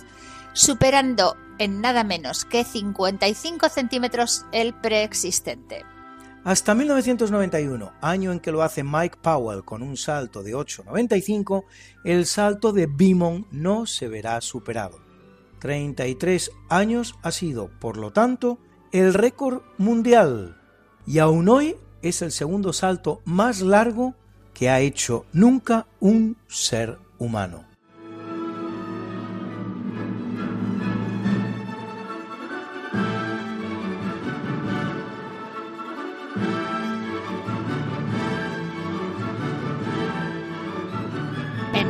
superando 0.54 1.36
en 1.58 1.82
nada 1.82 2.04
menos 2.04 2.46
que 2.46 2.64
55 2.64 3.70
centímetros 3.70 4.46
el 4.52 4.76
preexistente. 4.76 5.86
Hasta 6.44 6.76
1991, 6.76 7.94
año 8.00 8.32
en 8.32 8.40
que 8.42 8.52
lo 8.52 8.62
hace 8.62 8.84
Mike 8.84 9.18
Powell 9.24 9.64
con 9.66 9.82
un 9.82 9.98
salto 9.98 10.44
de 10.44 10.54
8,95, 10.54 11.64
el 12.04 12.28
salto 12.28 12.74
de 12.74 12.86
Beamon 12.86 13.48
no 13.50 13.88
se 13.88 14.08
verá 14.08 14.40
superado. 14.40 15.07
33 15.60 16.52
años 16.70 17.16
ha 17.22 17.32
sido, 17.32 17.70
por 17.80 17.98
lo 17.98 18.12
tanto, 18.12 18.58
el 18.92 19.14
récord 19.14 19.62
mundial 19.78 20.58
y 21.06 21.20
aún 21.20 21.50
hoy 21.50 21.76
es 22.02 22.22
el 22.22 22.32
segundo 22.32 22.74
salto 22.74 23.22
más 23.26 23.62
largo 23.62 24.16
que 24.54 24.70
ha 24.70 24.80
hecho 24.80 25.26
nunca 25.34 25.88
un 26.00 26.38
ser 26.48 26.98
humano. 27.20 27.67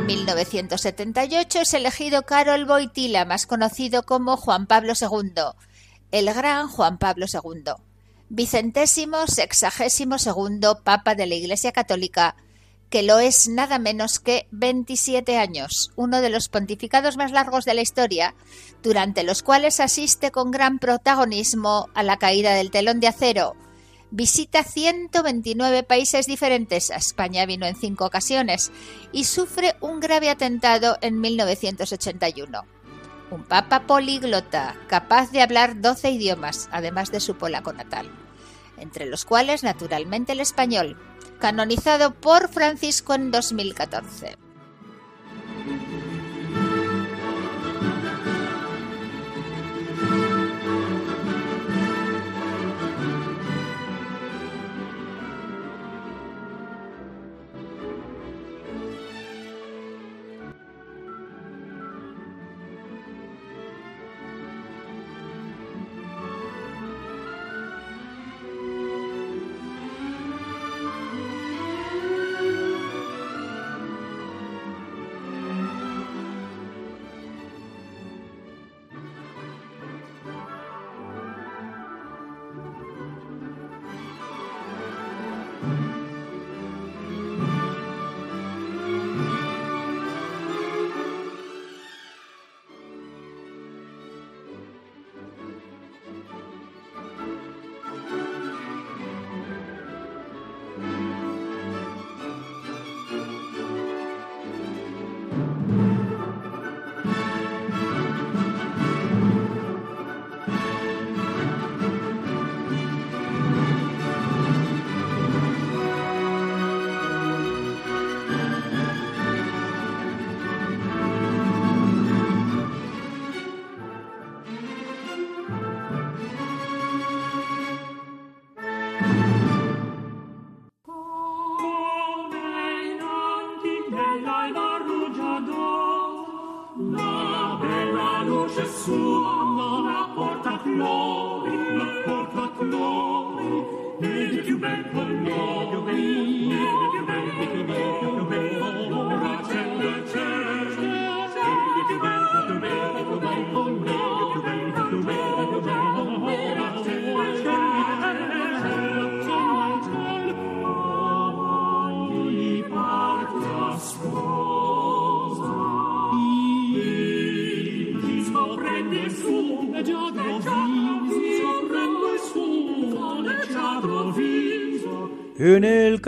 1978 0.08 1.60
es 1.60 1.74
elegido 1.74 2.22
Karol 2.22 2.64
Wojtyla, 2.64 3.26
más 3.26 3.46
conocido 3.46 4.04
como 4.04 4.38
Juan 4.38 4.66
Pablo 4.66 4.94
II, 4.98 5.42
el 6.12 6.32
gran 6.32 6.68
Juan 6.68 6.96
Pablo 6.96 7.26
II, 7.30 7.72
vicentésimo 8.30 9.26
sexagésimo 9.26 10.18
segundo 10.18 10.82
Papa 10.82 11.14
de 11.14 11.26
la 11.26 11.34
Iglesia 11.34 11.72
Católica, 11.72 12.36
que 12.88 13.02
lo 13.02 13.18
es 13.18 13.48
nada 13.48 13.78
menos 13.78 14.18
que 14.18 14.48
27 14.50 15.36
años, 15.36 15.92
uno 15.94 16.22
de 16.22 16.30
los 16.30 16.48
pontificados 16.48 17.18
más 17.18 17.30
largos 17.30 17.66
de 17.66 17.74
la 17.74 17.82
historia, 17.82 18.34
durante 18.82 19.24
los 19.24 19.42
cuales 19.42 19.78
asiste 19.78 20.30
con 20.30 20.50
gran 20.50 20.78
protagonismo 20.78 21.90
a 21.92 22.02
la 22.02 22.16
caída 22.16 22.54
del 22.54 22.70
telón 22.70 23.00
de 23.00 23.08
acero, 23.08 23.56
visita 24.10 24.64
129 24.64 25.82
países 25.82 26.26
diferentes, 26.26 26.90
a 26.90 26.96
España 26.96 27.46
vino 27.46 27.66
en 27.66 27.76
cinco 27.76 28.06
ocasiones, 28.06 28.72
y 29.12 29.24
sufre 29.24 29.76
un 29.80 30.00
grave 30.00 30.30
atentado 30.30 30.96
en 31.00 31.20
1981. 31.20 32.64
Un 33.30 33.44
papa 33.44 33.86
políglota, 33.86 34.74
capaz 34.88 35.30
de 35.30 35.42
hablar 35.42 35.80
12 35.80 36.10
idiomas, 36.10 36.68
además 36.72 37.12
de 37.12 37.20
su 37.20 37.36
polaco 37.36 37.72
natal, 37.72 38.10
entre 38.78 39.06
los 39.06 39.24
cuales 39.24 39.62
naturalmente 39.62 40.32
el 40.32 40.40
español, 40.40 40.96
canonizado 41.38 42.14
por 42.14 42.48
Francisco 42.48 43.14
en 43.14 43.30
2014. 43.30 44.36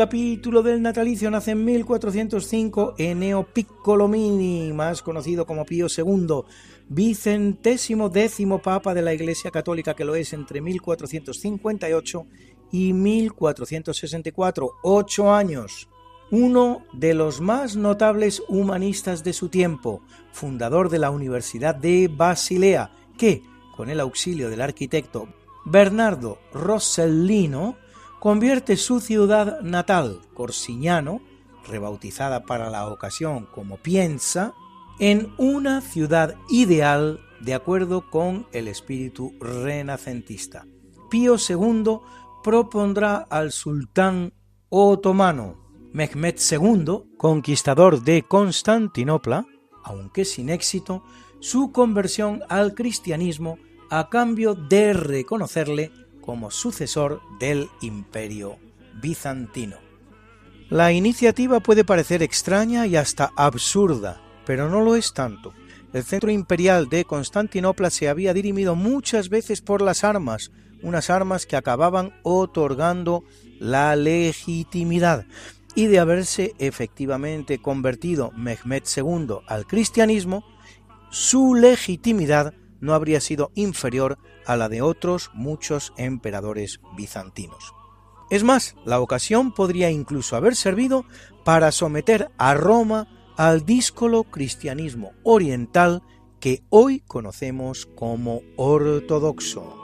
Capítulo 0.00 0.62
del 0.62 0.80
natalicio 0.80 1.30
nace 1.30 1.50
en 1.50 1.62
1405 1.62 2.94
Eneo 2.96 3.44
Piccolomini, 3.52 4.72
más 4.72 5.02
conocido 5.02 5.44
como 5.44 5.66
Pío 5.66 5.88
II, 5.94 6.40
vicentésimo 6.88 8.08
décimo 8.08 8.62
papa 8.62 8.94
de 8.94 9.02
la 9.02 9.12
Iglesia 9.12 9.50
Católica 9.50 9.92
que 9.92 10.06
lo 10.06 10.14
es 10.14 10.32
entre 10.32 10.62
1458 10.62 12.26
y 12.72 12.94
1464, 12.94 14.70
ocho 14.82 15.34
años. 15.34 15.90
Uno 16.30 16.86
de 16.94 17.12
los 17.12 17.42
más 17.42 17.76
notables 17.76 18.42
humanistas 18.48 19.22
de 19.22 19.34
su 19.34 19.50
tiempo, 19.50 20.00
fundador 20.32 20.88
de 20.88 20.98
la 20.98 21.10
Universidad 21.10 21.74
de 21.74 22.08
Basilea, 22.08 22.90
que, 23.18 23.42
con 23.76 23.90
el 23.90 24.00
auxilio 24.00 24.48
del 24.48 24.62
arquitecto 24.62 25.28
Bernardo 25.66 26.38
Rossellino 26.54 27.76
convierte 28.20 28.76
su 28.76 29.00
ciudad 29.00 29.62
natal, 29.62 30.20
Corsignano, 30.34 31.22
rebautizada 31.66 32.44
para 32.44 32.70
la 32.70 32.86
ocasión 32.86 33.46
como 33.46 33.78
Piensa, 33.78 34.54
en 34.98 35.32
una 35.38 35.80
ciudad 35.80 36.36
ideal 36.50 37.20
de 37.40 37.54
acuerdo 37.54 38.10
con 38.10 38.46
el 38.52 38.68
espíritu 38.68 39.32
renacentista. 39.40 40.66
Pío 41.08 41.36
II 41.36 42.00
propondrá 42.44 43.16
al 43.16 43.52
sultán 43.52 44.34
otomano 44.68 45.56
Mehmed 45.92 46.36
II, 46.50 47.16
conquistador 47.16 48.02
de 48.02 48.22
Constantinopla, 48.22 49.46
aunque 49.82 50.26
sin 50.26 50.50
éxito, 50.50 51.02
su 51.40 51.72
conversión 51.72 52.42
al 52.50 52.74
cristianismo 52.74 53.58
a 53.88 54.10
cambio 54.10 54.54
de 54.54 54.92
reconocerle 54.92 55.90
como 56.30 56.52
sucesor 56.52 57.20
del 57.40 57.68
imperio 57.80 58.56
bizantino. 59.02 59.78
La 60.68 60.92
iniciativa 60.92 61.58
puede 61.58 61.84
parecer 61.84 62.22
extraña 62.22 62.86
y 62.86 62.94
hasta 62.94 63.32
absurda, 63.34 64.22
pero 64.46 64.68
no 64.68 64.80
lo 64.80 64.94
es 64.94 65.12
tanto. 65.12 65.52
El 65.92 66.04
centro 66.04 66.30
imperial 66.30 66.88
de 66.88 67.04
Constantinopla 67.04 67.90
se 67.90 68.08
había 68.08 68.32
dirimido 68.32 68.76
muchas 68.76 69.28
veces 69.28 69.60
por 69.60 69.82
las 69.82 70.04
armas, 70.04 70.52
unas 70.84 71.10
armas 71.10 71.46
que 71.46 71.56
acababan 71.56 72.14
otorgando 72.22 73.24
la 73.58 73.96
legitimidad, 73.96 75.26
y 75.74 75.86
de 75.86 75.98
haberse 75.98 76.54
efectivamente 76.60 77.60
convertido 77.60 78.30
Mehmed 78.36 78.84
II 78.96 79.38
al 79.48 79.66
cristianismo, 79.66 80.44
su 81.10 81.56
legitimidad 81.56 82.54
no 82.78 82.94
habría 82.94 83.20
sido 83.20 83.50
inferior 83.56 84.16
a 84.46 84.56
la 84.56 84.68
de 84.68 84.82
otros 84.82 85.30
muchos 85.34 85.92
emperadores 85.96 86.80
bizantinos. 86.96 87.74
Es 88.30 88.44
más, 88.44 88.76
la 88.84 89.00
ocasión 89.00 89.52
podría 89.52 89.90
incluso 89.90 90.36
haber 90.36 90.54
servido 90.54 91.04
para 91.44 91.72
someter 91.72 92.30
a 92.38 92.54
Roma 92.54 93.08
al 93.36 93.64
díscolo 93.64 94.24
cristianismo 94.24 95.12
oriental 95.24 96.02
que 96.38 96.62
hoy 96.70 97.00
conocemos 97.00 97.86
como 97.86 98.42
ortodoxo. 98.56 99.76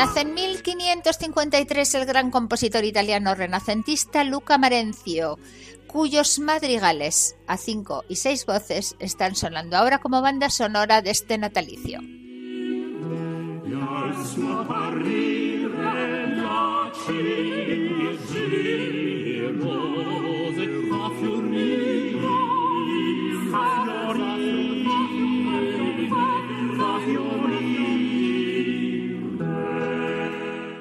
Nace 0.00 0.20
en 0.20 0.32
1553 0.32 1.94
el 1.96 2.06
gran 2.06 2.30
compositor 2.30 2.86
italiano 2.86 3.34
renacentista 3.34 4.24
Luca 4.24 4.56
Marencio, 4.56 5.38
cuyos 5.86 6.38
madrigales 6.38 7.36
a 7.46 7.58
cinco 7.58 8.02
y 8.08 8.16
seis 8.16 8.46
voces 8.46 8.96
están 8.98 9.36
sonando 9.36 9.76
ahora 9.76 9.98
como 9.98 10.22
banda 10.22 10.48
sonora 10.48 11.02
de 11.02 11.10
este 11.10 11.36
natalicio. 11.36 12.00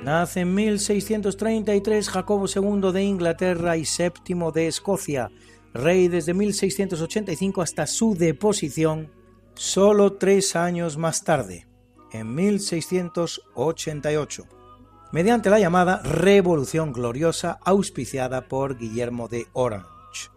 Nace 0.09 0.39
en 0.39 0.55
1633 0.55 2.09
Jacobo 2.09 2.47
II 2.47 2.91
de 2.91 3.03
Inglaterra 3.03 3.77
y 3.77 3.83
VII 3.83 4.51
de 4.51 4.65
Escocia, 4.65 5.29
rey 5.71 6.07
desde 6.07 6.33
1685 6.33 7.61
hasta 7.61 7.85
su 7.85 8.15
deposición, 8.15 9.11
solo 9.53 10.13
tres 10.13 10.55
años 10.55 10.97
más 10.97 11.23
tarde, 11.23 11.67
en 12.11 12.33
1688, 12.33 14.47
mediante 15.11 15.51
la 15.51 15.59
llamada 15.59 16.01
Revolución 16.01 16.91
Gloriosa 16.91 17.59
auspiciada 17.63 18.47
por 18.47 18.79
Guillermo 18.79 19.27
de 19.27 19.45
Orange. 19.53 20.31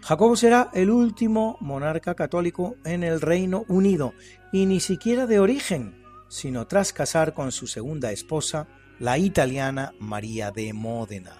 Jacobo 0.00 0.34
será 0.34 0.70
el 0.72 0.88
último 0.88 1.58
monarca 1.60 2.14
católico 2.14 2.76
en 2.86 3.04
el 3.04 3.20
Reino 3.20 3.66
Unido, 3.68 4.14
y 4.50 4.64
ni 4.64 4.80
siquiera 4.80 5.26
de 5.26 5.40
origen, 5.40 6.02
sino 6.28 6.66
tras 6.66 6.94
casar 6.94 7.34
con 7.34 7.52
su 7.52 7.66
segunda 7.66 8.12
esposa, 8.12 8.66
la 9.00 9.16
italiana 9.16 9.94
María 9.98 10.52
de 10.52 10.74
Módena, 10.74 11.32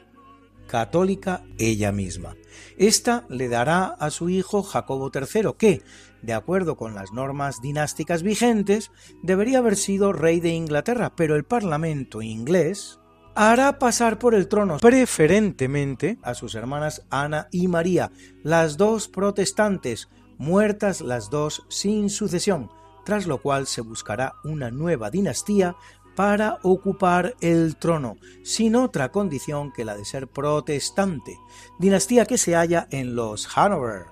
católica 0.67 1.45
ella 1.59 1.93
misma. 1.93 2.35
Esta 2.79 3.27
le 3.29 3.49
dará 3.49 3.85
a 3.85 4.11
su 4.11 4.31
hijo 4.31 4.63
Jacobo 4.63 5.13
III, 5.15 5.53
que, 5.59 5.83
de 6.23 6.33
acuerdo 6.33 6.77
con 6.77 6.95
las 6.95 7.13
normas 7.13 7.61
dinásticas 7.61 8.23
vigentes, 8.23 8.91
debería 9.23 9.59
haber 9.59 9.77
sido 9.77 10.15
rey 10.15 10.41
de 10.41 10.49
Inglaterra, 10.49 11.13
pero 11.15 11.37
el 11.37 11.45
Parlamento 11.45 12.23
inglés 12.23 12.99
hará 13.35 13.79
pasar 13.79 14.19
por 14.19 14.35
el 14.35 14.49
trono 14.49 14.79
preferentemente 14.79 16.19
a 16.23 16.33
sus 16.33 16.55
hermanas 16.55 17.07
Ana 17.11 17.49
y 17.53 17.69
María, 17.69 18.11
las 18.43 18.79
dos 18.79 19.07
protestantes, 19.07 20.09
muertas 20.39 21.03
las 21.03 21.29
dos 21.29 21.63
sin 21.69 22.09
sucesión, 22.09 22.71
tras 23.05 23.27
lo 23.27 23.43
cual 23.43 23.67
se 23.67 23.83
buscará 23.83 24.35
una 24.45 24.71
nueva 24.71 25.11
dinastía 25.11 25.77
para 26.21 26.59
ocupar 26.61 27.35
el 27.41 27.77
trono, 27.77 28.19
sin 28.43 28.77
otra 28.77 29.11
condición 29.11 29.73
que 29.73 29.87
la 29.87 29.97
de 29.97 30.05
ser 30.05 30.29
protestante, 30.29 31.39
dinastía 31.79 32.27
que 32.27 32.37
se 32.37 32.55
halla 32.55 32.87
en 32.91 33.15
los 33.15 33.49
Hanover 33.57 34.05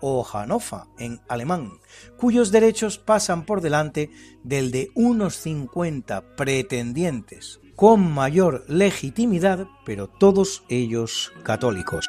o 0.00 0.24
Hannover 0.24 0.84
en 0.98 1.20
alemán, 1.28 1.72
cuyos 2.16 2.50
derechos 2.50 2.96
pasan 2.96 3.44
por 3.44 3.60
delante 3.60 4.10
del 4.42 4.70
de 4.70 4.90
unos 4.94 5.34
50 5.36 6.34
pretendientes, 6.34 7.60
con 7.76 8.10
mayor 8.10 8.64
legitimidad, 8.66 9.68
pero 9.84 10.08
todos 10.08 10.64
ellos 10.70 11.30
católicos. 11.42 12.08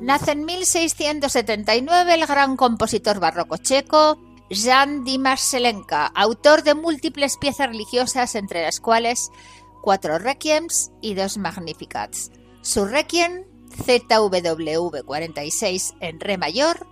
Nace 0.00 0.32
en 0.32 0.44
1679 0.44 2.14
el 2.14 2.26
gran 2.26 2.56
compositor 2.56 3.20
barroco 3.20 3.58
checo 3.58 4.18
Jan 4.50 5.04
Dimas 5.04 5.40
Selenka, 5.40 6.06
autor 6.06 6.64
de 6.64 6.74
múltiples 6.74 7.36
piezas 7.36 7.68
religiosas, 7.68 8.34
entre 8.34 8.62
las 8.62 8.80
cuales 8.80 9.30
cuatro 9.80 10.18
requiems 10.18 10.90
y 11.00 11.14
dos 11.14 11.38
magnificats. 11.38 12.32
Su 12.60 12.86
requiem, 12.86 13.44
ZWV 13.70 15.04
46 15.04 15.94
en 16.00 16.20
re 16.20 16.36
mayor, 16.38 16.86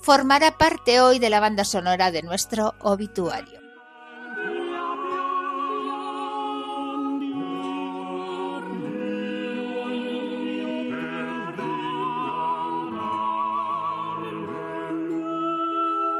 formará 0.00 0.56
parte 0.58 1.00
hoy 1.00 1.18
de 1.18 1.30
la 1.30 1.40
banda 1.40 1.64
sonora 1.64 2.10
de 2.10 2.22
nuestro 2.22 2.74
obituario. 2.80 3.67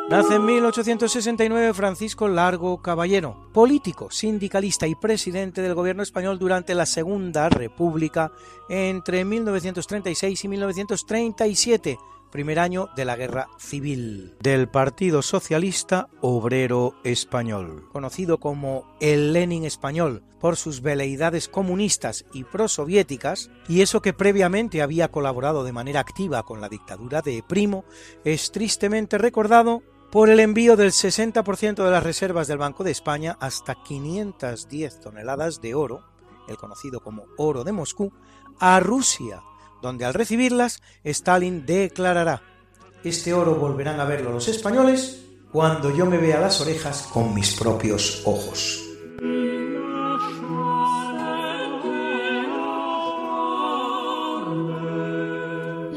Nace 0.08 0.36
en 0.36 0.46
1869 0.46 1.74
Francisco 1.74 2.28
Largo 2.28 2.80
Caballero, 2.80 3.50
político, 3.52 4.10
sindicalista 4.10 4.86
y 4.86 4.94
presidente 4.94 5.60
del 5.60 5.74
gobierno 5.74 6.02
español 6.02 6.38
durante 6.38 6.74
la 6.74 6.86
Segunda 6.86 7.50
República 7.50 8.32
entre 8.70 9.26
1936 9.26 10.44
y 10.44 10.48
1937, 10.48 11.98
primer 12.32 12.58
año 12.58 12.88
de 12.96 13.04
la 13.04 13.16
Guerra 13.16 13.48
Civil, 13.58 14.34
del 14.40 14.68
Partido 14.68 15.20
Socialista 15.20 16.08
Obrero 16.22 16.94
Español, 17.04 17.84
conocido 17.92 18.40
como 18.40 18.96
el 19.00 19.34
Lenin 19.34 19.66
español 19.66 20.22
por 20.40 20.56
sus 20.56 20.80
veleidades 20.80 21.48
comunistas 21.48 22.24
y 22.32 22.44
prosoviéticas, 22.44 23.50
y 23.68 23.82
eso 23.82 24.00
que 24.00 24.14
previamente 24.14 24.80
había 24.80 25.08
colaborado 25.08 25.64
de 25.64 25.72
manera 25.72 26.00
activa 26.00 26.44
con 26.44 26.62
la 26.62 26.70
dictadura 26.70 27.20
de 27.20 27.44
Primo, 27.46 27.84
es 28.24 28.52
tristemente 28.52 29.18
recordado 29.18 29.82
por 30.10 30.30
el 30.30 30.40
envío 30.40 30.76
del 30.76 30.92
60% 30.92 31.84
de 31.84 31.90
las 31.90 32.02
reservas 32.02 32.48
del 32.48 32.58
Banco 32.58 32.84
de 32.84 32.90
España 32.90 33.36
hasta 33.40 33.82
510 33.82 35.00
toneladas 35.00 35.60
de 35.60 35.74
oro, 35.74 36.04
el 36.48 36.56
conocido 36.56 37.00
como 37.00 37.24
oro 37.36 37.64
de 37.64 37.72
Moscú, 37.72 38.12
a 38.58 38.80
Rusia, 38.80 39.42
donde 39.82 40.04
al 40.04 40.14
recibirlas 40.14 40.82
Stalin 41.04 41.66
declarará, 41.66 42.42
este 43.04 43.32
oro 43.32 43.54
volverán 43.54 44.00
a 44.00 44.04
verlo 44.04 44.32
los 44.32 44.48
españoles 44.48 45.24
cuando 45.52 45.94
yo 45.94 46.06
me 46.06 46.18
vea 46.18 46.40
las 46.40 46.60
orejas 46.60 47.08
con 47.12 47.34
mis 47.34 47.54
propios 47.54 48.22
ojos. 48.24 48.84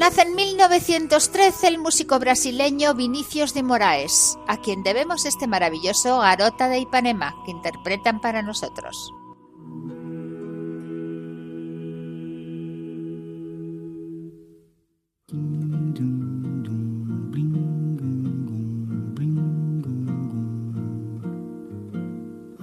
Nace 0.02 0.24
en 0.24 0.34
1913 0.34 1.68
el 1.68 1.78
músico 1.78 2.18
brasileño 2.18 2.96
Vinicius 2.96 3.54
de 3.54 3.62
Moraes, 3.62 4.36
a 4.48 4.58
quien 4.58 4.82
debemos 4.82 5.26
este 5.26 5.46
maravilloso 5.46 6.18
Garota 6.18 6.70
de 6.70 6.80
Ipanema 6.80 7.36
que 7.46 7.52
interpretan 7.52 8.20
para 8.20 8.42
nosotros. 8.42 9.14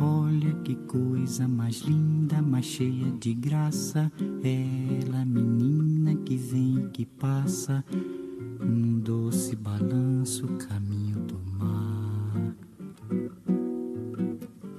Olha 0.00 0.62
que 0.64 0.74
coisa 0.88 1.46
mais 1.46 1.82
linda, 1.82 2.42
mais 2.42 2.66
cheia 2.66 3.12
de 3.20 3.34
graça, 3.34 4.10
menina 4.18 4.77
que 6.28 6.36
vem 6.36 6.84
e 6.84 6.88
que 6.90 7.06
passa, 7.06 7.82
num 8.60 9.00
doce 9.00 9.56
balanço 9.56 10.46
caminho 10.68 11.20
do 11.20 11.40
mar. 11.58 12.54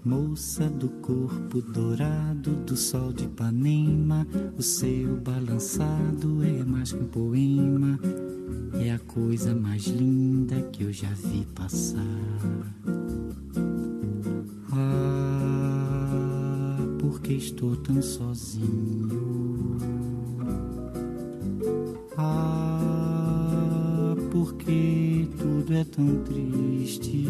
Moça 0.06 0.70
do 0.70 0.90
corpo 1.02 1.60
dourado 1.60 2.52
do 2.52 2.78
sol 2.78 3.12
de 3.12 3.24
Ipanema, 3.24 4.28
o 4.60 4.62
seu 4.62 5.16
balançado 5.16 6.44
é 6.44 6.64
mais 6.64 6.92
que 6.92 7.00
um 7.00 7.08
poema, 7.08 8.00
é 8.80 8.92
a 8.92 9.00
coisa 9.00 9.56
mais 9.56 9.88
linda 9.88 10.62
que 10.72 10.84
eu 10.84 10.94
já 10.94 11.10
vi 11.10 11.48
passar. 11.56 12.06
Ah, 14.72 15.98
porque 17.00 17.34
estou 17.34 17.76
tão 17.76 18.00
sozinho? 18.04 19.19
É 25.80 25.84
tão 25.86 26.24
triste? 26.24 27.26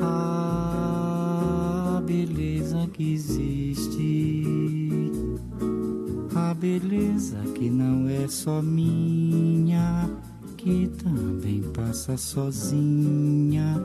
A 0.00 2.02
beleza 2.06 2.88
que 2.92 3.12
existe, 3.12 4.44
a 6.34 6.54
beleza 6.54 7.36
que 7.54 7.68
não 7.68 8.08
é 8.08 8.26
só 8.28 8.62
minha, 8.62 10.08
que 10.56 10.88
também 11.02 11.60
passa 11.74 12.16
sozinha. 12.16 13.84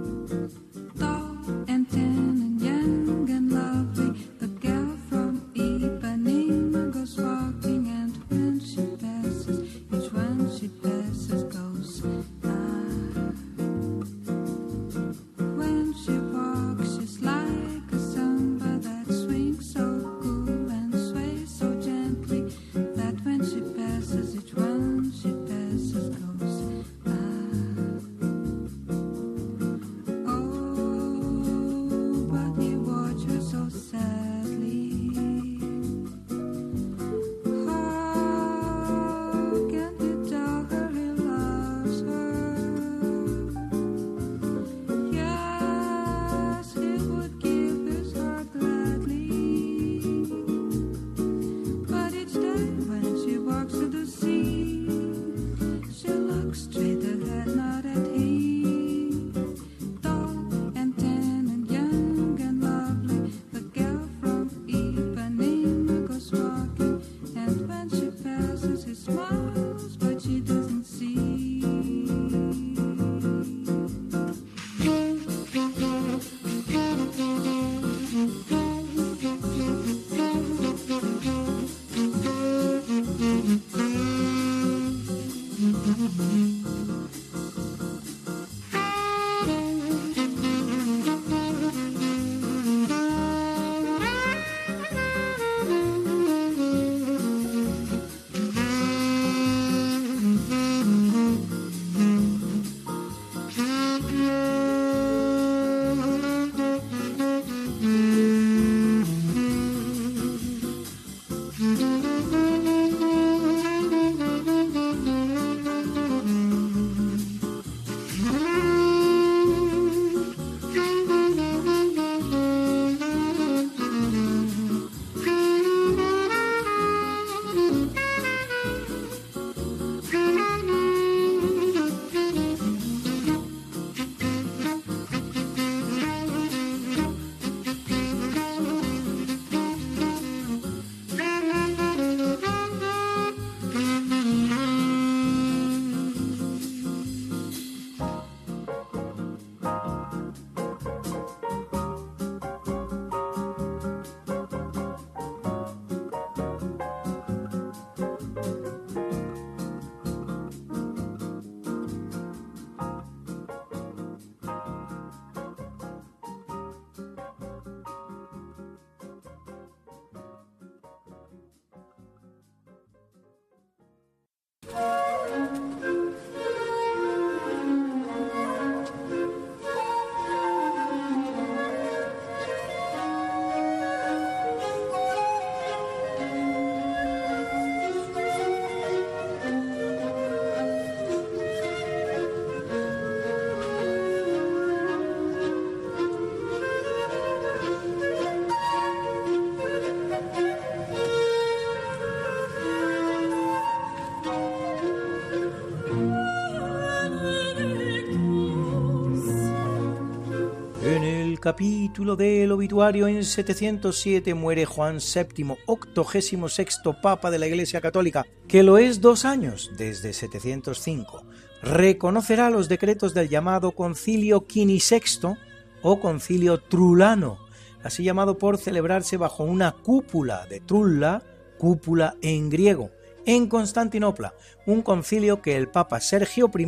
Capítulo 211.41 212.15
del 212.15 212.51
obituario 212.51 213.07
en 213.07 213.25
707 213.25 214.33
muere 214.35 214.65
Juan 214.65 214.99
VII, 214.99 215.57
octogésimo 215.65 216.47
sexto 216.47 217.01
papa 217.01 217.31
de 217.31 217.39
la 217.39 217.47
Iglesia 217.47 217.81
Católica, 217.81 218.25
que 218.47 218.61
lo 218.61 218.77
es 218.77 219.01
dos 219.01 219.25
años 219.25 219.71
desde 219.75 220.13
705. 220.13 221.23
Reconocerá 221.63 222.49
los 222.51 222.69
decretos 222.69 223.13
del 223.15 223.27
llamado 223.27 223.71
Concilio 223.71 224.45
Quinisexto 224.45 225.35
o 225.81 225.99
Concilio 225.99 226.59
Trulano, 226.59 227.39
así 227.83 228.03
llamado 228.03 228.37
por 228.37 228.59
celebrarse 228.59 229.17
bajo 229.17 229.43
una 229.43 229.71
cúpula 229.71 230.45
de 230.45 230.59
Trulla, 230.59 231.23
cúpula 231.57 232.15
en 232.21 232.49
griego, 232.51 232.91
en 233.25 233.47
Constantinopla, 233.47 234.35
un 234.67 234.83
concilio 234.83 235.41
que 235.41 235.57
el 235.57 235.67
Papa 235.67 235.99
Sergio 235.99 236.51
I 236.55 236.67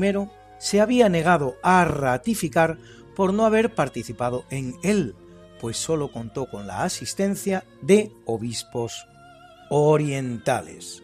se 0.57 0.81
había 0.81 1.09
negado 1.09 1.57
a 1.61 1.85
ratificar 1.85 2.77
por 3.15 3.33
no 3.33 3.45
haber 3.45 3.73
participado 3.75 4.45
en 4.49 4.75
él, 4.83 5.15
pues 5.59 5.77
solo 5.77 6.11
contó 6.11 6.49
con 6.49 6.67
la 6.67 6.83
asistencia 6.83 7.63
de 7.81 8.11
obispos 8.25 9.07
orientales. 9.69 11.01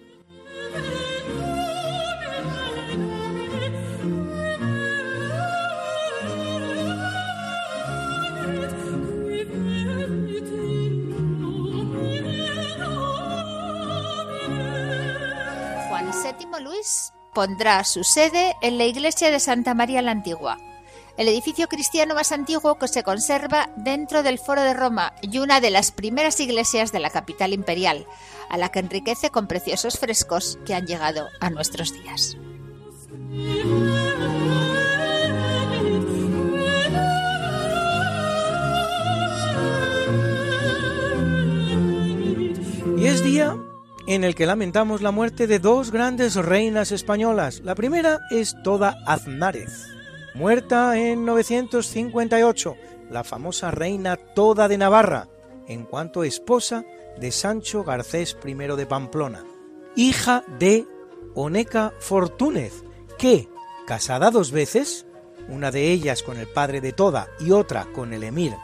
Juan 15.87 16.11
VII 16.11 16.63
Luis 16.63 17.13
pondrá 17.33 17.83
su 17.83 18.03
sede 18.03 18.55
en 18.61 18.77
la 18.77 18.85
iglesia 18.85 19.31
de 19.31 19.39
Santa 19.39 19.73
María 19.73 20.01
la 20.01 20.11
Antigua, 20.11 20.57
el 21.19 21.27
edificio 21.27 21.67
cristiano 21.67 22.15
más 22.15 22.31
antiguo 22.31 22.79
que 22.79 22.87
se 22.87 23.03
conserva 23.03 23.69
dentro 23.75 24.23
del 24.23 24.39
Foro 24.39 24.63
de 24.63 24.73
Roma 24.73 25.13
y 25.21 25.39
una 25.39 25.59
de 25.59 25.69
las 25.69 25.91
primeras 25.91 26.39
iglesias 26.39 26.93
de 26.93 27.01
la 27.01 27.09
capital 27.09 27.51
imperial, 27.51 28.07
a 28.49 28.57
la 28.57 28.69
que 28.69 28.79
enriquece 28.79 29.29
con 29.29 29.45
preciosos 29.45 29.99
frescos 29.99 30.57
que 30.65 30.73
han 30.73 30.87
llegado 30.87 31.27
a 31.41 31.49
nuestros 31.49 31.91
días. 31.91 32.37
Y 42.97 43.07
es 43.07 43.23
día 43.25 43.57
en 44.07 44.23
el 44.23 44.35
que 44.35 44.45
lamentamos 44.45 45.01
la 45.01 45.11
muerte 45.11 45.47
de 45.47 45.59
dos 45.59 45.91
grandes 45.91 46.35
reinas 46.35 46.93
españolas. 46.93 47.59
La 47.59 47.75
primera 47.75 48.19
es 48.31 48.55
Toda 48.63 48.95
Aznárez, 49.05 49.98
muerta 50.33 50.97
en 50.97 51.25
958, 51.25 52.75
la 53.09 53.23
famosa 53.23 53.71
reina 53.71 54.17
Toda 54.17 54.67
de 54.67 54.77
Navarra, 54.77 55.27
en 55.67 55.83
cuanto 55.85 56.23
esposa 56.23 56.85
de 57.19 57.31
Sancho 57.31 57.83
Garcés 57.83 58.37
I 58.45 58.53
de 58.53 58.85
Pamplona, 58.85 59.43
hija 59.95 60.43
de 60.59 60.85
Oneca 61.35 61.93
Fortúnez, 61.99 62.83
que, 63.17 63.49
casada 63.85 64.31
dos 64.31 64.51
veces, 64.51 65.05
una 65.47 65.71
de 65.71 65.91
ellas 65.91 66.23
con 66.23 66.37
el 66.37 66.47
padre 66.47 66.81
de 66.81 66.93
Toda 66.93 67.27
y 67.39 67.51
otra 67.51 67.85
con 67.91 68.13
el 68.13 68.23
emir 68.23 68.55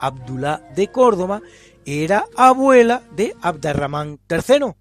Abdullah 0.00 0.58
de 0.74 0.88
Córdoba, 0.88 1.40
era 1.86 2.26
abuela 2.36 3.02
de 3.12 3.34
Abderramán 3.40 4.18
III, 4.28 4.74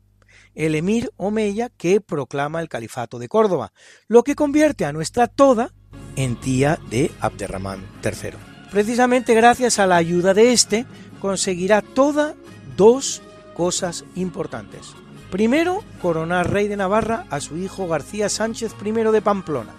el 0.56 0.76
emir 0.76 1.12
omeya 1.18 1.70
que 1.70 2.02
proclama 2.02 2.62
el 2.62 2.70
califato 2.70 3.20
de 3.20 3.28
Córdoba, 3.28 3.74
lo 4.08 4.24
que 4.24 4.36
convierte 4.36 4.86
a 4.86 4.94
nuestra 4.94 5.28
Toda 5.28 5.74
en 6.16 6.36
tía 6.36 6.80
de 6.90 7.12
Abderramán 7.20 7.82
III. 8.04 8.32
Precisamente 8.72 9.34
gracias 9.34 9.80
a 9.80 9.88
la 9.88 9.98
ayuda 9.98 10.34
de 10.34 10.52
este, 10.52 10.86
conseguirá 11.20 11.82
Toda 11.82 12.36
dos 12.76 13.22
cosas 13.54 14.06
importantes. 14.16 14.94
Primero, 15.30 15.84
coronar 16.02 16.52
rey 16.52 16.68
de 16.68 16.78
Navarra 16.78 17.26
a 17.30 17.40
su 17.40 17.58
hijo 17.58 17.88
García 17.88 18.30
Sánchez 18.30 18.76
I 18.84 18.92
de 18.92 19.22
Pamplona. 19.22 19.72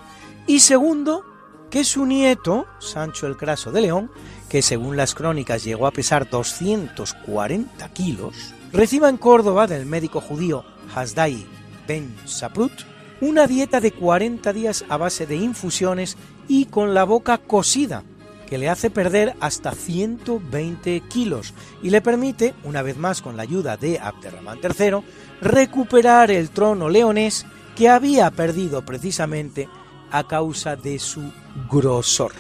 Y 0.47 0.61
segundo, 0.61 1.25
que 1.71 1.85
su 1.85 2.07
nieto, 2.07 2.67
Sancho 2.79 3.27
el 3.27 3.37
Craso 3.37 3.73
de 3.73 3.83
León, 3.83 4.11
que 4.49 4.63
según 4.63 4.97
las 4.97 5.15
crónicas 5.15 5.65
llegó 5.65 5.87
a 5.87 5.91
pesar 5.91 6.29
240 6.29 7.89
kilos, 7.89 8.55
reciba 8.73 9.09
en 9.09 9.17
Córdoba 9.17 9.67
del 9.67 9.87
médico 9.87 10.21
judío 10.21 10.65
Hasdai 10.95 11.47
Ben 11.87 12.15
Saprut 12.25 12.94
una 13.25 13.47
dieta 13.47 13.81
de 13.81 13.91
40 13.91 14.53
días 14.53 14.85
a 14.91 14.99
base 14.99 15.27
de 15.27 15.37
infusiones 15.37 16.19
y 16.47 16.67
con 16.67 16.93
la 16.93 17.05
boca 17.05 17.39
cosida, 17.39 18.03
que 18.47 18.59
le 18.59 18.69
hace 18.69 18.91
perder 18.91 19.35
hasta 19.41 19.73
120 19.73 21.01
kilos 21.09 21.55
y 21.83 21.89
le 21.89 22.03
permite, 22.03 22.55
una 22.65 22.83
vez 22.83 22.99
más 22.99 23.23
con 23.23 23.39
la 23.39 23.43
ayuda 23.43 23.79
de 23.79 23.99
Abderramán 23.99 24.59
III, 24.63 25.03
recuperar 25.41 26.31
el 26.31 26.51
trono 26.51 26.91
leonés 26.91 27.47
que 27.75 27.89
había 27.89 28.31
perdido 28.31 28.85
precisamente 28.85 29.71
a 30.11 30.29
causa 30.29 30.77
de 30.77 30.99
su 30.99 31.33
grosor. 31.71 32.33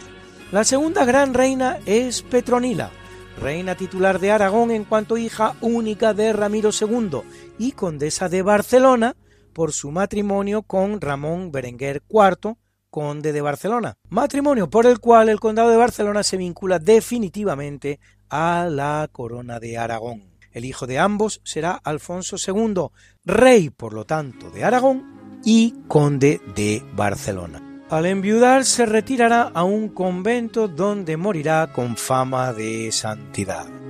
La 0.52 0.64
segunda 0.64 1.06
gran 1.06 1.32
reina 1.32 1.78
es 1.86 2.20
Petronila, 2.20 2.90
reina 3.40 3.74
titular 3.74 4.20
de 4.20 4.32
Aragón 4.32 4.70
en 4.70 4.84
cuanto 4.84 5.16
hija 5.16 5.54
única 5.62 6.12
de 6.12 6.34
Ramiro 6.34 6.70
II 6.78 7.22
y 7.58 7.72
condesa 7.72 8.28
de 8.28 8.42
Barcelona 8.42 9.16
por 9.54 9.72
su 9.72 9.90
matrimonio 9.90 10.62
con 10.62 11.00
Ramón 11.00 11.50
Berenguer 11.50 12.02
IV, 12.10 12.56
conde 12.90 13.32
de 13.32 13.40
Barcelona, 13.40 13.96
matrimonio 14.10 14.68
por 14.68 14.86
el 14.86 15.00
cual 15.00 15.30
el 15.30 15.40
condado 15.40 15.70
de 15.70 15.76
Barcelona 15.78 16.22
se 16.22 16.36
vincula 16.36 16.78
definitivamente 16.78 17.98
a 18.28 18.68
la 18.70 19.08
corona 19.10 19.58
de 19.58 19.78
Aragón. 19.78 20.34
El 20.52 20.64
hijo 20.64 20.86
de 20.86 20.98
ambos 20.98 21.40
será 21.42 21.80
Alfonso 21.82 22.36
II, 22.36 22.88
rey 23.24 23.70
por 23.70 23.94
lo 23.94 24.04
tanto 24.04 24.50
de 24.50 24.64
Aragón 24.64 25.40
y 25.44 25.74
conde 25.88 26.40
de 26.54 26.84
Barcelona. 26.94 27.82
Al 27.90 28.06
enviudar 28.06 28.64
se 28.64 28.86
retirará 28.86 29.42
a 29.54 29.64
un 29.64 29.88
convento 29.88 30.68
donde 30.68 31.16
morirá 31.16 31.72
con 31.72 31.96
fama 31.96 32.52
de 32.52 32.90
santidad. 32.92 33.83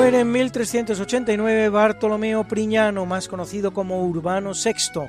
Muere 0.00 0.20
en 0.20 0.32
1389 0.32 1.68
Bartolomeo 1.68 2.48
Priñano, 2.48 3.04
más 3.04 3.28
conocido 3.28 3.74
como 3.74 4.02
Urbano 4.02 4.52
VI, 4.52 5.02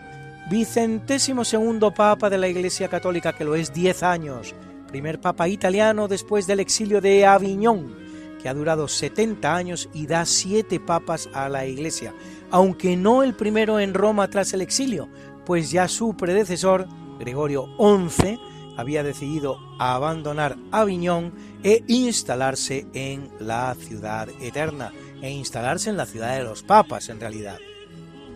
vicentésimo 0.50 1.46
segundo 1.46 1.94
papa 1.94 2.30
de 2.30 2.38
la 2.38 2.50
Iglesia 2.50 2.89
Católica, 2.89 3.32
que 3.32 3.46
lo 3.46 3.56
es 3.56 3.72
10 3.72 4.04
años, 4.04 4.54
primer 4.89 5.22
papa 5.22 5.48
italiano 5.48 6.10
después 6.10 6.46
del 6.46 6.60
exilio 6.60 7.00
de 7.00 7.26
Aviñón, 7.26 7.96
que 8.42 8.50
ha 8.50 8.54
durado 8.54 8.89
70 8.89 9.56
años 9.56 9.88
y 9.94 10.08
da 10.08 10.26
siete 10.26 10.82
papas 10.82 11.30
a 11.34 11.48
la 11.48 11.66
Iglesia, 11.66 12.14
aunque 12.50 12.98
no 12.98 13.24
el 13.24 13.34
primero 13.34 13.80
en 13.80 13.94
Roma 13.94 14.30
tras 14.30 14.52
el 14.52 14.60
exilio, 14.60 15.08
pues 15.46 15.72
ya 15.72 15.88
su 15.88 16.18
predecesor, 16.18 16.86
Gregorio 17.18 17.66
XI, 17.78 18.38
había 18.82 19.04
decidido 19.04 19.58
abandonar 19.80 20.58
Aviñón 20.72 21.34
e 21.64 21.84
instalarse 21.88 22.86
en 22.94 23.30
la 23.40 23.74
ciudad 23.76 24.28
eterna, 24.42 24.92
e 25.22 25.30
instalarse 25.30 25.90
en 25.90 25.98
la 25.98 26.06
ciudad 26.06 26.36
de 26.36 26.44
los 26.44 26.64
papas 26.64 27.10
en 27.10 27.20
realidad. 27.20 27.58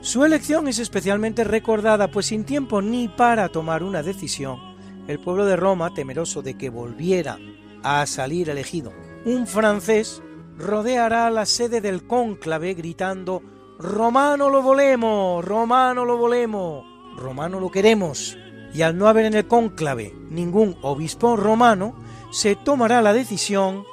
Su 0.02 0.24
elección 0.24 0.68
es 0.68 0.80
especialmente 0.80 1.43
recordada, 1.43 2.10
pues 2.10 2.28
sin 2.28 2.46
tiempo 2.46 2.82
ni 2.82 3.08
para 3.08 3.50
tomar 3.50 3.84
una 3.84 4.04
decisión, 4.04 4.60
el 5.08 5.20
pueblo 5.20 5.46
de 5.46 5.56
Roma, 5.56 5.93
temeroso 5.93 6.41
de 6.41 6.58
que 6.58 6.70
volviera 6.70 7.38
a 7.84 8.06
salir 8.06 8.50
elegido 8.50 8.93
un 9.26 9.48
francés, 9.48 10.22
rodeará 10.58 11.30
la 11.32 11.46
sede 11.46 11.82
del 11.82 12.06
cónclave 12.06 12.76
gritando 12.76 13.41
Romano 13.78 14.50
lo 14.50 14.62
volemos, 14.62 15.43
Romano 15.43 16.06
lo 16.06 16.18
volemos, 16.18 16.86
Romano 17.18 17.60
lo 17.60 17.70
queremos. 17.70 18.38
Y 18.76 18.82
al 18.82 18.97
no 18.97 19.07
haber 19.07 19.26
en 19.26 19.36
el 19.36 19.47
cónclave 19.47 20.13
ningún 20.30 20.76
obispo 20.82 21.38
romano, 21.38 21.95
se 22.32 22.55
tomará 22.55 23.01
la 23.01 23.13
decisión 23.13 23.86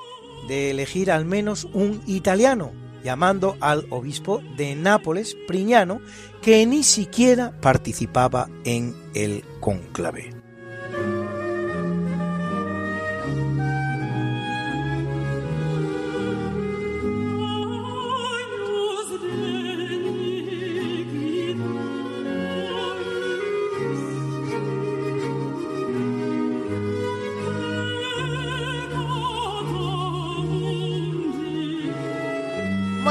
de 0.48 0.72
elegir 0.72 1.12
al 1.12 1.24
menos 1.24 1.68
un 1.72 2.02
italiano, 2.08 2.72
llamando 3.04 3.56
al 3.60 3.86
obispo 3.90 4.42
de 4.56 4.74
Nápoles, 4.74 5.36
Priñano, 5.46 6.00
que 6.40 6.66
ni 6.66 6.82
siquiera 6.82 7.52
participaba 7.60 8.48
en 8.64 8.96
el 9.14 9.44
cónclave. 9.60 10.31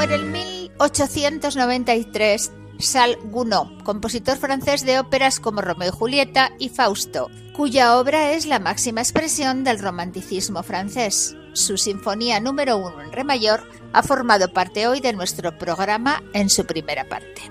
Muere 0.02 0.16
en 0.16 0.32
1893 0.32 2.50
Charles 2.78 3.18
Gounod, 3.22 3.84
compositor 3.84 4.36
francés 4.36 4.84
de 4.84 4.98
óperas 4.98 5.38
como 5.38 5.60
Romeo 5.60 5.90
y 5.90 5.96
Julieta 5.96 6.50
y 6.58 6.70
Fausto, 6.70 7.30
cuya 7.54 7.96
obra 7.96 8.32
es 8.32 8.46
la 8.46 8.58
máxima 8.58 9.00
expresión 9.00 9.62
del 9.62 9.78
romanticismo 9.78 10.64
francés. 10.64 11.36
Su 11.52 11.76
sinfonía 11.76 12.40
número 12.40 12.78
1 12.78 13.00
en 13.00 13.12
re 13.12 13.22
mayor 13.22 13.62
ha 13.92 14.02
formado 14.02 14.52
parte 14.52 14.88
hoy 14.88 14.98
de 14.98 15.12
nuestro 15.12 15.56
programa 15.56 16.20
en 16.32 16.50
su 16.50 16.66
primera 16.66 17.08
parte. 17.08 17.42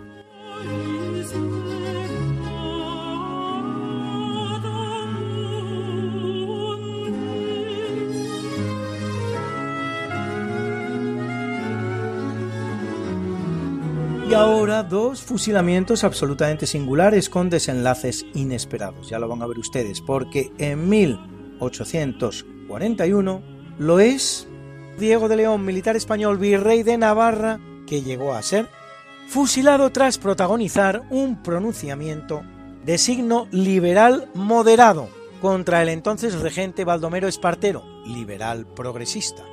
Y 14.32 14.34
ahora 14.34 14.84
dos 14.84 15.22
fusilamientos 15.22 16.04
absolutamente 16.06 16.66
singulares 16.66 17.30
con 17.30 17.50
desenlaces 17.50 18.26
inesperados. 18.34 19.10
Ya 19.10 19.20
lo 19.20 19.28
van 19.28 19.42
a 19.42 19.46
ver 19.46 19.60
ustedes, 19.60 20.00
porque 20.00 20.54
en 20.58 20.88
1841 20.88 23.42
lo 23.78 24.00
es 24.00 24.48
Diego 24.98 25.28
de 25.28 25.36
León, 25.36 25.66
militar 25.66 25.98
español, 25.98 26.38
virrey 26.38 26.84
de 26.84 26.98
Navarra, 26.98 27.60
que 27.86 28.04
llegó 28.04 28.32
a 28.32 28.42
ser 28.42 28.70
fusilado 29.28 29.92
tras 29.92 30.18
protagonizar 30.18 31.02
un 31.10 31.44
pronunciamiento 31.44 32.42
de 32.86 32.98
signo 32.98 33.50
liberal 33.52 34.30
moderado 34.34 35.10
contra 35.42 35.82
el 35.82 35.90
entonces 35.90 36.40
regente 36.40 36.86
Baldomero 36.86 37.28
Espartero, 37.28 37.84
liberal 38.06 38.66
progresista. 38.66 39.44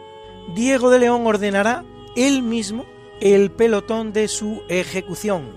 Diego 0.55 0.89
de 0.91 1.01
León 1.01 1.27
ordenará 1.27 1.85
él 2.15 2.45
mismo 2.45 2.85
el 3.21 3.51
pelotón 3.51 4.13
de 4.13 4.29
su 4.29 4.63
ejecución, 4.69 5.51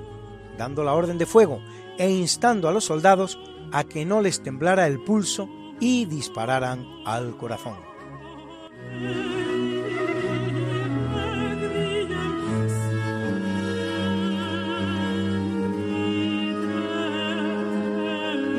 dando 0.58 0.84
la 0.84 0.94
orden 0.94 1.18
de 1.18 1.26
fuego 1.26 1.62
e 1.98 2.10
instando 2.10 2.68
a 2.68 2.72
los 2.72 2.86
soldados 2.86 3.40
a 3.72 3.84
que 3.84 4.06
no 4.06 4.22
les 4.22 4.42
temblara 4.42 4.88
el 4.88 5.00
pulso 5.00 5.48
y 5.80 6.06
dispararan 6.06 6.86
al 7.06 7.38
corazón. 7.38 7.78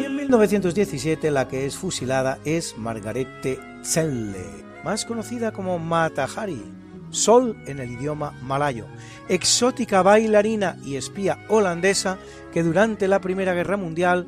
Y 0.00 0.04
en 0.04 0.16
1917 0.16 1.30
la 1.30 1.48
que 1.48 1.66
es 1.66 1.76
fusilada 1.76 2.38
es 2.44 2.78
Margarete 2.78 3.58
Zelle, 3.84 4.64
más 4.84 5.04
conocida 5.04 5.52
como 5.52 5.78
Mata 5.78 6.28
Hari, 6.36 6.81
Sol 7.12 7.56
en 7.66 7.78
el 7.78 7.92
idioma 7.92 8.32
malayo, 8.42 8.86
exótica 9.28 10.02
bailarina 10.02 10.76
y 10.84 10.96
espía 10.96 11.46
holandesa 11.48 12.18
que 12.52 12.64
durante 12.64 13.06
la 13.06 13.20
Primera 13.20 13.54
Guerra 13.54 13.76
Mundial 13.76 14.26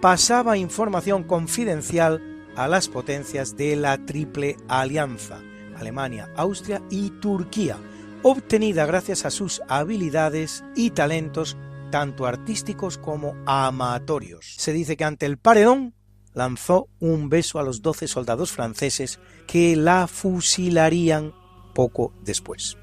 pasaba 0.00 0.56
información 0.56 1.24
confidencial 1.24 2.22
a 2.54 2.68
las 2.68 2.88
potencias 2.88 3.56
de 3.56 3.74
la 3.74 3.98
Triple 3.98 4.56
Alianza, 4.68 5.40
Alemania, 5.76 6.30
Austria 6.36 6.82
y 6.90 7.10
Turquía, 7.10 7.78
obtenida 8.22 8.86
gracias 8.86 9.24
a 9.24 9.30
sus 9.30 9.62
habilidades 9.68 10.64
y 10.74 10.90
talentos 10.90 11.56
tanto 11.90 12.26
artísticos 12.26 12.98
como 12.98 13.34
amatorios. 13.46 14.54
Se 14.58 14.72
dice 14.72 14.96
que 14.96 15.04
ante 15.04 15.26
el 15.26 15.38
paredón 15.38 15.94
lanzó 16.34 16.88
un 17.00 17.28
beso 17.28 17.58
a 17.58 17.62
los 17.62 17.82
doce 17.82 18.06
soldados 18.08 18.52
franceses 18.52 19.18
que 19.46 19.74
la 19.76 20.06
fusilarían 20.06 21.32
poco 21.76 22.14
después. 22.24 22.78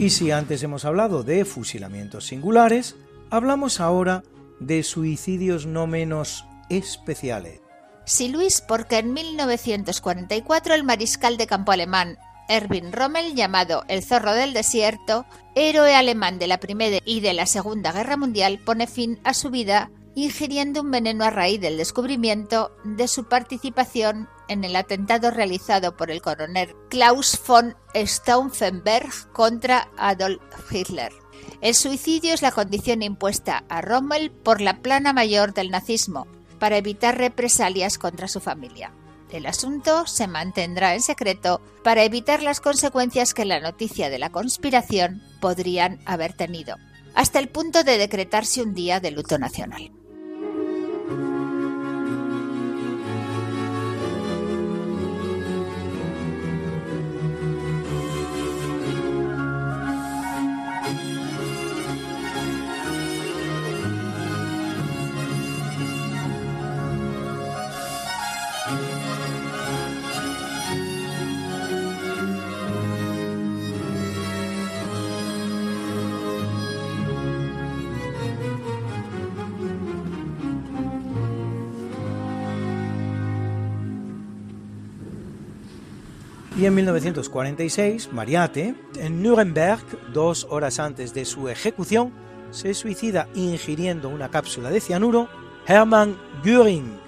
Y 0.00 0.10
si 0.10 0.30
antes 0.32 0.62
hemos 0.64 0.84
hablado 0.84 1.22
de 1.22 1.44
fusilamientos 1.44 2.26
singulares, 2.26 2.96
hablamos 3.30 3.78
ahora 3.78 4.24
de 4.60 4.82
suicidios 4.82 5.66
no 5.66 5.86
menos 5.86 6.44
especiales. 6.68 7.60
Sí, 8.04 8.28
Luis, 8.28 8.60
porque 8.60 8.98
en 8.98 9.12
1944 9.12 10.74
el 10.74 10.84
mariscal 10.84 11.36
de 11.36 11.46
campo 11.46 11.72
alemán 11.72 12.18
Erwin 12.48 12.92
Rommel, 12.92 13.34
llamado 13.34 13.84
el 13.88 14.02
zorro 14.02 14.32
del 14.32 14.54
desierto, 14.54 15.26
héroe 15.54 15.94
alemán 15.94 16.38
de 16.38 16.46
la 16.46 16.58
Primera 16.58 16.98
y 17.04 17.20
de 17.20 17.34
la 17.34 17.46
Segunda 17.46 17.92
Guerra 17.92 18.16
Mundial, 18.16 18.58
pone 18.64 18.86
fin 18.86 19.20
a 19.24 19.34
su 19.34 19.50
vida 19.50 19.90
ingiriendo 20.14 20.80
un 20.80 20.90
veneno 20.90 21.24
a 21.24 21.30
raíz 21.30 21.60
del 21.60 21.76
descubrimiento 21.76 22.72
de 22.84 23.06
su 23.06 23.28
participación 23.28 24.28
en 24.48 24.64
el 24.64 24.74
atentado 24.74 25.30
realizado 25.30 25.96
por 25.96 26.10
el 26.10 26.22
coronel 26.22 26.74
Klaus 26.88 27.38
von 27.46 27.76
Stauffenberg 27.94 29.10
contra 29.32 29.90
Adolf 29.96 30.40
Hitler. 30.72 31.12
El 31.60 31.74
suicidio 31.74 32.34
es 32.34 32.42
la 32.42 32.52
condición 32.52 33.02
impuesta 33.02 33.64
a 33.68 33.80
Rommel 33.80 34.30
por 34.30 34.60
la 34.60 34.78
plana 34.78 35.12
mayor 35.12 35.54
del 35.54 35.70
nazismo 35.70 36.26
para 36.58 36.76
evitar 36.76 37.18
represalias 37.18 37.98
contra 37.98 38.28
su 38.28 38.40
familia. 38.40 38.92
El 39.30 39.46
asunto 39.46 40.06
se 40.06 40.26
mantendrá 40.26 40.94
en 40.94 41.02
secreto 41.02 41.60
para 41.84 42.04
evitar 42.04 42.42
las 42.42 42.60
consecuencias 42.60 43.34
que 43.34 43.44
la 43.44 43.60
noticia 43.60 44.08
de 44.08 44.18
la 44.18 44.30
conspiración 44.30 45.22
podrían 45.40 45.98
haber 46.06 46.32
tenido, 46.32 46.76
hasta 47.14 47.38
el 47.38 47.48
punto 47.48 47.84
de 47.84 47.98
decretarse 47.98 48.62
un 48.62 48.74
día 48.74 49.00
de 49.00 49.10
luto 49.10 49.38
nacional. 49.38 49.90
En 86.68 86.74
1946, 86.74 88.12
Mariate, 88.12 88.74
en 88.98 89.22
Nuremberg, 89.22 89.84
dos 90.12 90.46
horas 90.50 90.78
antes 90.78 91.14
de 91.14 91.24
su 91.24 91.48
ejecución, 91.48 92.12
se 92.50 92.74
suicida 92.74 93.26
ingiriendo 93.34 94.08
una 94.08 94.30
cápsula 94.30 94.70
de 94.70 94.80
cianuro 94.80 95.28
Hermann 95.66 96.18
Göring, 96.44 96.98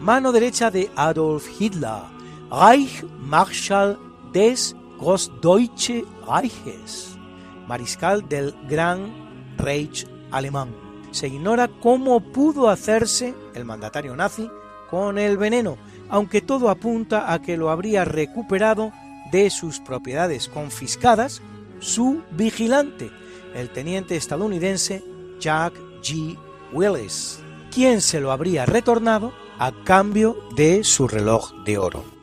mano 0.00 0.32
derecha 0.32 0.70
de 0.70 0.90
Adolf 0.96 1.46
Hitler, 1.60 2.02
Reichsmarschall 2.50 3.98
des 4.32 4.74
Großdeutsche 4.98 6.04
Reiches, 6.26 7.18
mariscal 7.66 8.26
del 8.26 8.54
Gran 8.68 9.12
Reich 9.58 10.06
alemán. 10.30 10.74
Se 11.10 11.28
ignora 11.28 11.68
cómo 11.68 12.20
pudo 12.20 12.70
hacerse 12.70 13.34
el 13.54 13.66
mandatario 13.66 14.16
nazi 14.16 14.50
con 14.88 15.18
el 15.18 15.36
veneno, 15.36 15.76
aunque 16.08 16.40
todo 16.40 16.70
apunta 16.70 17.32
a 17.32 17.40
que 17.40 17.56
lo 17.56 17.70
habría 17.70 18.04
recuperado 18.04 18.92
de 19.30 19.50
sus 19.50 19.80
propiedades 19.80 20.48
confiscadas 20.48 21.42
su 21.80 22.22
vigilante, 22.30 23.10
el 23.54 23.70
teniente 23.70 24.16
estadounidense 24.16 25.04
Jack 25.40 25.74
G. 26.02 26.36
Willis, 26.72 27.40
quien 27.70 28.00
se 28.00 28.20
lo 28.20 28.32
habría 28.32 28.66
retornado 28.66 29.32
a 29.58 29.72
cambio 29.84 30.36
de 30.56 30.84
su 30.84 31.08
reloj 31.08 31.52
de 31.64 31.78
oro. 31.78 32.17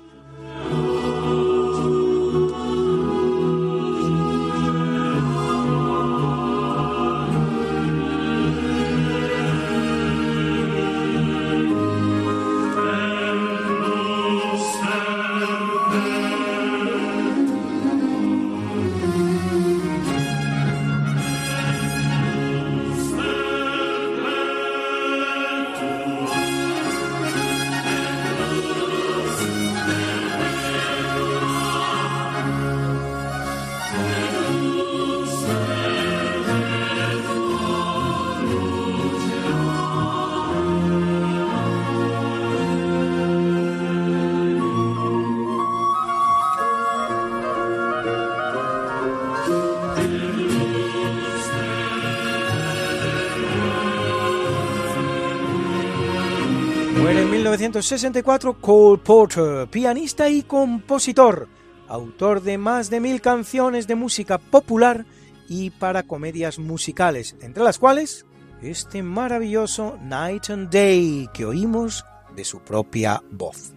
1964, 57.65 58.61
Cole 58.61 59.01
Porter, 59.03 59.67
pianista 59.67 60.29
y 60.29 60.43
compositor, 60.43 61.47
autor 61.87 62.43
de 62.43 62.59
más 62.59 62.91
de 62.91 62.99
mil 62.99 63.21
canciones 63.21 63.87
de 63.87 63.95
música 63.95 64.37
popular 64.37 65.05
y 65.49 65.71
para 65.71 66.03
comedias 66.03 66.59
musicales, 66.59 67.35
entre 67.41 67.63
las 67.63 67.79
cuales 67.79 68.27
este 68.61 69.01
maravilloso 69.01 69.97
Night 70.03 70.51
and 70.51 70.69
Day 70.69 71.27
que 71.33 71.45
oímos 71.45 72.05
de 72.35 72.45
su 72.45 72.59
propia 72.59 73.23
voz. 73.31 73.74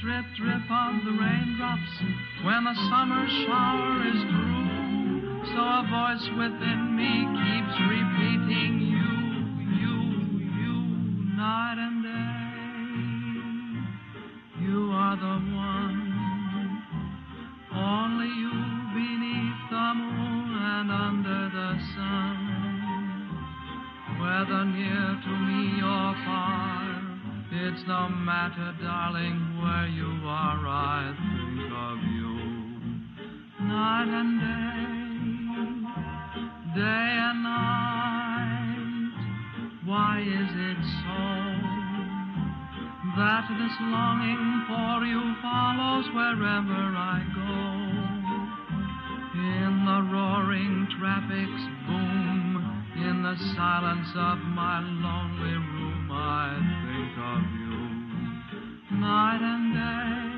drip, 0.00 0.24
drip 0.36 0.70
of 0.70 1.04
the 1.04 1.12
raindrops 1.12 2.00
when 2.42 2.64
the 2.64 2.74
summer 2.88 3.28
shower 3.28 4.02
is 4.06 4.22
through. 4.22 4.66
So 5.52 5.60
a 5.62 5.82
voice 5.86 6.28
within 6.36 6.96
me 6.96 7.26
keeps 7.44 7.78
repeating 7.86 8.80
you, 8.80 9.12
you, 9.78 9.96
you, 10.58 10.74
night 11.36 11.78
and 11.78 12.02
day. 12.02 12.46
You 14.66 14.90
are 14.92 15.16
the 15.16 15.38
one. 15.54 16.02
Only 17.72 18.26
you 18.26 18.54
beneath 18.94 19.70
the 19.70 19.94
moon 19.94 20.48
and 20.56 20.90
under 20.90 21.50
the 21.54 21.78
sun. 21.94 22.38
Whether 24.18 24.64
near 24.64 25.20
to 25.22 25.32
me 25.46 25.82
or 25.82 26.14
far, 26.24 26.76
it's 27.52 27.82
no 27.86 28.08
matter, 28.08 28.74
this 43.58 43.76
longing 43.80 44.64
for 44.68 45.04
you 45.06 45.34
follows 45.40 46.04
wherever 46.12 46.82
I 46.92 47.24
go. 47.32 47.52
In 49.32 49.84
the 49.88 50.00
roaring 50.12 50.86
traffic's 50.98 51.64
boom, 51.88 52.60
in 52.96 53.22
the 53.22 53.36
silence 53.56 54.08
of 54.14 54.38
my 54.52 54.80
lonely 54.80 55.56
room, 55.56 56.10
I 56.12 56.52
think 56.84 57.16
of 57.32 57.42
you. 57.64 57.80
Night 59.00 59.40
and 59.40 59.72
day, 59.72 60.36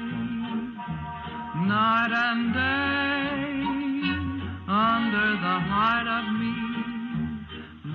night 1.67 2.13
and 2.15 2.55
day, 2.55 3.49
under 4.69 5.29
the 5.43 5.59
hide 5.67 6.07
of. 6.07 6.38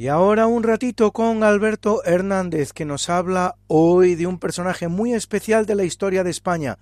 Y 0.00 0.08
ahora 0.08 0.46
un 0.46 0.62
ratito 0.62 1.12
con 1.12 1.44
Alberto 1.44 2.02
Hernández, 2.06 2.72
que 2.72 2.86
nos 2.86 3.10
habla 3.10 3.56
hoy 3.66 4.14
de 4.14 4.26
un 4.26 4.38
personaje 4.38 4.88
muy 4.88 5.12
especial 5.12 5.66
de 5.66 5.74
la 5.74 5.84
historia 5.84 6.24
de 6.24 6.30
España, 6.30 6.78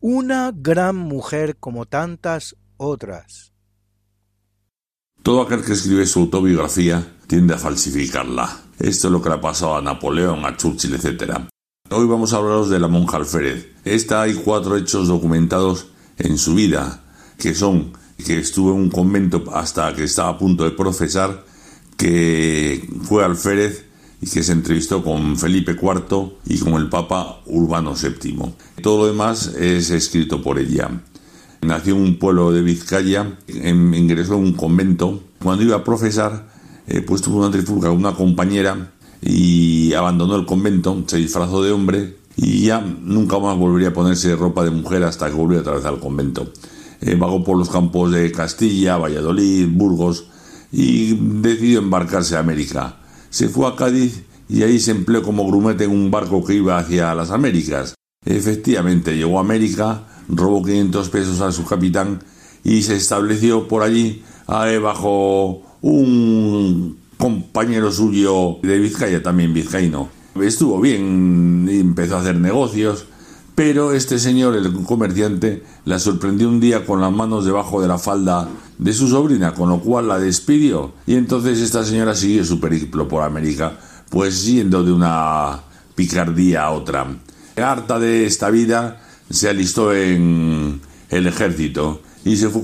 una 0.00 0.50
gran 0.52 0.96
mujer 0.96 1.58
como 1.60 1.86
tantas 1.86 2.56
otras. 2.76 3.52
Todo 5.22 5.42
aquel 5.42 5.62
que 5.62 5.74
escribe 5.74 6.06
su 6.06 6.22
autobiografía 6.22 7.06
tiende 7.28 7.54
a 7.54 7.58
falsificarla. 7.58 8.62
Esto 8.80 9.06
es 9.06 9.12
lo 9.12 9.22
que 9.22 9.28
le 9.28 9.36
ha 9.36 9.40
pasado 9.40 9.76
a 9.76 9.80
Napoleón, 9.80 10.44
a 10.44 10.56
Churchill, 10.56 10.96
etc. 10.96 11.42
Hoy 11.88 12.06
vamos 12.08 12.32
a 12.32 12.38
hablaros 12.38 12.68
de 12.68 12.80
la 12.80 12.88
monja 12.88 13.16
Alférez. 13.16 13.76
Esta 13.84 14.22
hay 14.22 14.34
cuatro 14.34 14.76
hechos 14.76 15.06
documentados 15.06 15.86
en 16.18 16.36
su 16.36 16.56
vida, 16.56 17.04
que 17.38 17.54
son 17.54 17.92
que 18.24 18.40
estuvo 18.40 18.72
en 18.72 18.80
un 18.80 18.90
convento 18.90 19.44
hasta 19.52 19.94
que 19.94 20.02
estaba 20.02 20.30
a 20.30 20.38
punto 20.38 20.64
de 20.64 20.72
profesar, 20.72 21.44
que 21.96 22.88
fue 23.02 23.24
alférez 23.24 23.84
y 24.20 24.28
que 24.28 24.42
se 24.42 24.52
entrevistó 24.52 25.02
con 25.02 25.36
Felipe 25.38 25.72
IV 25.80 26.32
y 26.46 26.58
con 26.58 26.74
el 26.74 26.88
Papa 26.88 27.40
Urbano 27.46 27.94
VII. 27.94 28.54
Todo 28.82 28.98
lo 29.02 29.06
demás 29.08 29.48
es 29.58 29.90
escrito 29.90 30.42
por 30.42 30.58
ella. 30.58 30.90
Nació 31.62 31.96
en 31.96 32.02
un 32.02 32.18
pueblo 32.18 32.52
de 32.52 32.62
Vizcaya, 32.62 33.38
en- 33.48 33.94
ingresó 33.94 34.34
en 34.34 34.44
un 34.44 34.52
convento. 34.52 35.22
Cuando 35.42 35.64
iba 35.64 35.76
a 35.76 35.84
profesar, 35.84 36.48
eh, 36.86 37.00
pues 37.02 37.22
tuvo 37.22 37.38
una 37.38 37.50
trifulca 37.50 37.88
con 37.88 37.98
una 37.98 38.14
compañera 38.14 38.92
y 39.22 39.92
abandonó 39.94 40.36
el 40.36 40.46
convento, 40.46 41.02
se 41.06 41.16
disfrazó 41.16 41.62
de 41.62 41.72
hombre 41.72 42.16
y 42.36 42.62
ya 42.66 42.80
nunca 42.80 43.38
más 43.38 43.56
volvería 43.56 43.88
a 43.88 43.92
ponerse 43.92 44.36
ropa 44.36 44.64
de 44.64 44.70
mujer 44.70 45.02
hasta 45.04 45.28
que 45.28 45.34
volvió 45.34 45.60
otra 45.60 45.74
vez 45.74 45.84
al 45.84 45.98
convento. 45.98 46.52
Eh, 47.00 47.14
vagó 47.16 47.42
por 47.44 47.58
los 47.58 47.68
campos 47.68 48.12
de 48.12 48.30
Castilla, 48.32 48.96
Valladolid, 48.98 49.68
Burgos 49.70 50.28
y 50.78 51.14
decidió 51.14 51.78
embarcarse 51.78 52.36
a 52.36 52.40
América. 52.40 52.98
Se 53.30 53.48
fue 53.48 53.66
a 53.66 53.74
Cádiz 53.74 54.24
y 54.46 54.62
ahí 54.62 54.78
se 54.78 54.90
empleó 54.90 55.22
como 55.22 55.46
grumete 55.46 55.84
en 55.84 55.90
un 55.90 56.10
barco 56.10 56.44
que 56.44 56.52
iba 56.52 56.76
hacia 56.76 57.14
las 57.14 57.30
Américas. 57.30 57.94
Efectivamente, 58.26 59.16
llegó 59.16 59.38
a 59.38 59.40
América, 59.40 60.02
robó 60.28 60.62
500 60.62 61.08
pesos 61.08 61.40
a 61.40 61.50
su 61.50 61.64
capitán 61.64 62.22
y 62.62 62.82
se 62.82 62.94
estableció 62.94 63.66
por 63.68 63.82
allí 63.82 64.22
bajo 64.46 65.62
un 65.80 66.98
compañero 67.16 67.90
suyo 67.90 68.58
de 68.62 68.78
Vizcaya, 68.78 69.22
también 69.22 69.54
vizcaíno. 69.54 70.10
Estuvo 70.38 70.78
bien, 70.78 71.66
empezó 71.70 72.16
a 72.16 72.20
hacer 72.20 72.36
negocios, 72.36 73.06
pero 73.54 73.94
este 73.94 74.18
señor, 74.18 74.54
el 74.54 74.70
comerciante, 74.82 75.62
la 75.86 75.98
sorprendió 75.98 76.50
un 76.50 76.60
día 76.60 76.84
con 76.84 77.00
las 77.00 77.12
manos 77.12 77.46
debajo 77.46 77.80
de 77.80 77.88
la 77.88 77.96
falda 77.96 78.50
de 78.78 78.92
su 78.92 79.08
sobrina, 79.08 79.54
con 79.54 79.68
lo 79.68 79.80
cual 79.80 80.08
la 80.08 80.18
despidió. 80.18 80.92
Y 81.06 81.14
entonces 81.14 81.60
esta 81.60 81.84
señora 81.84 82.14
siguió 82.14 82.44
su 82.44 82.60
periplo 82.60 83.08
por 83.08 83.22
América, 83.22 83.78
pues 84.10 84.44
yendo 84.44 84.84
de 84.84 84.92
una 84.92 85.60
picardía 85.94 86.64
a 86.64 86.70
otra. 86.70 87.06
Harta 87.56 87.98
de 87.98 88.26
esta 88.26 88.50
vida, 88.50 89.00
se 89.30 89.48
alistó 89.48 89.92
en 89.94 90.80
el 91.10 91.26
ejército 91.26 92.02
y 92.24 92.36
se 92.36 92.48
fue 92.48 92.60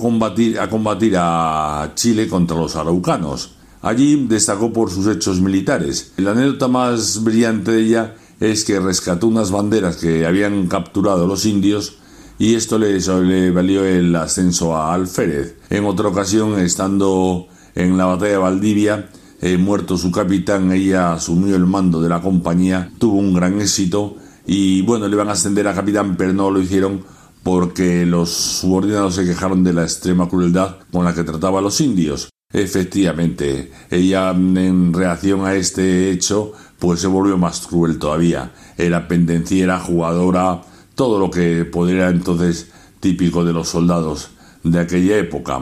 a 0.59 0.69
combatir, 0.69 1.17
a 1.17 1.83
a 1.85 1.95
Chile 1.95 2.29
contra 2.29 2.57
los 2.57 2.77
araucanos. 2.77 3.55
Allí 3.81 4.27
destacó 4.29 4.73
por 4.73 4.91
sus 4.91 5.07
hechos 5.07 5.41
militares. 5.41 6.13
La 6.17 6.33
anécdota 6.33 6.69
más 6.69 7.23
brillante 7.25 7.73
de 7.73 7.81
ella 7.83 8.15
es 8.39 8.65
que 8.65 8.79
rescató 8.79 9.27
unas 9.27 9.51
banderas 9.51 9.97
que 9.97 10.27
habían 10.27 10.67
capturado 10.69 11.27
los 11.27 11.47
indios 11.47 11.97
y 12.43 12.57
esto 12.57 12.77
le, 12.77 13.53
valió 13.53 13.85
el 13.85 14.17
ascenso 14.17 14.75
a 14.75 14.93
alférez. 14.93 15.55
En 15.71 15.85
otra 15.85 16.09
ocasión, 16.09 16.59
estando 16.59 17.47
en 17.77 17.97
la 17.97 18.07
batalla 18.07 18.33
de 18.33 18.39
Valdivia, 18.39 19.11
eh, 19.41 19.59
muerto 19.59 19.97
su 19.97 20.11
capitán, 20.11 20.73
ella 20.73 21.13
asumió 21.13 21.55
el 21.55 21.67
mando 21.67 22.03
de 22.03 22.09
la 22.09 22.21
compañía, 22.21 22.91
tuvo 22.99 23.19
un 23.19 23.33
gran 23.33 23.61
éxito 23.61 24.17
y 24.45 24.83
bueno, 24.83 25.07
le 25.07 25.15
iban 25.15 25.29
a 25.29 25.35
ascender 25.35 25.69
a 25.69 25.75
capitán, 25.75 26.17
pero 26.17 26.33
no 26.33 26.51
lo 26.51 26.61
hicieron 26.61 27.05
porque 27.45 28.05
los 28.07 28.31
subordinados 28.31 29.15
se 29.15 29.25
quejaron 29.25 29.63
de 29.63 29.75
la 29.75 29.85
extrema 29.85 30.29
crueldad 30.29 30.79
con 30.91 31.05
la 31.05 31.15
que 31.15 31.23
trataba 31.23 31.61
a 31.61 31.63
los 31.63 31.81
indios. 31.81 32.29
Efectivamente, 32.53 33.71
ella 33.89 34.33
en 34.33 34.93
reacción 34.93 35.47
a 35.47 35.55
este 35.55 36.11
hecho 36.11 36.55
pues 36.81 36.99
se 36.99 37.07
volvió 37.07 37.39
más 37.39 37.69
cruel 37.69 38.01
todavía. 38.01 38.51
Era 38.77 39.07
pendenciera, 39.07 39.79
jugadora, 39.79 40.63
todo 40.95 41.19
lo 41.19 41.31
que 41.31 41.65
podría 41.65 42.09
entonces 42.09 42.71
típico 43.01 43.45
de 43.45 43.53
los 43.53 43.69
soldados 43.69 44.31
de 44.63 44.81
aquella 44.81 45.19
época. 45.19 45.61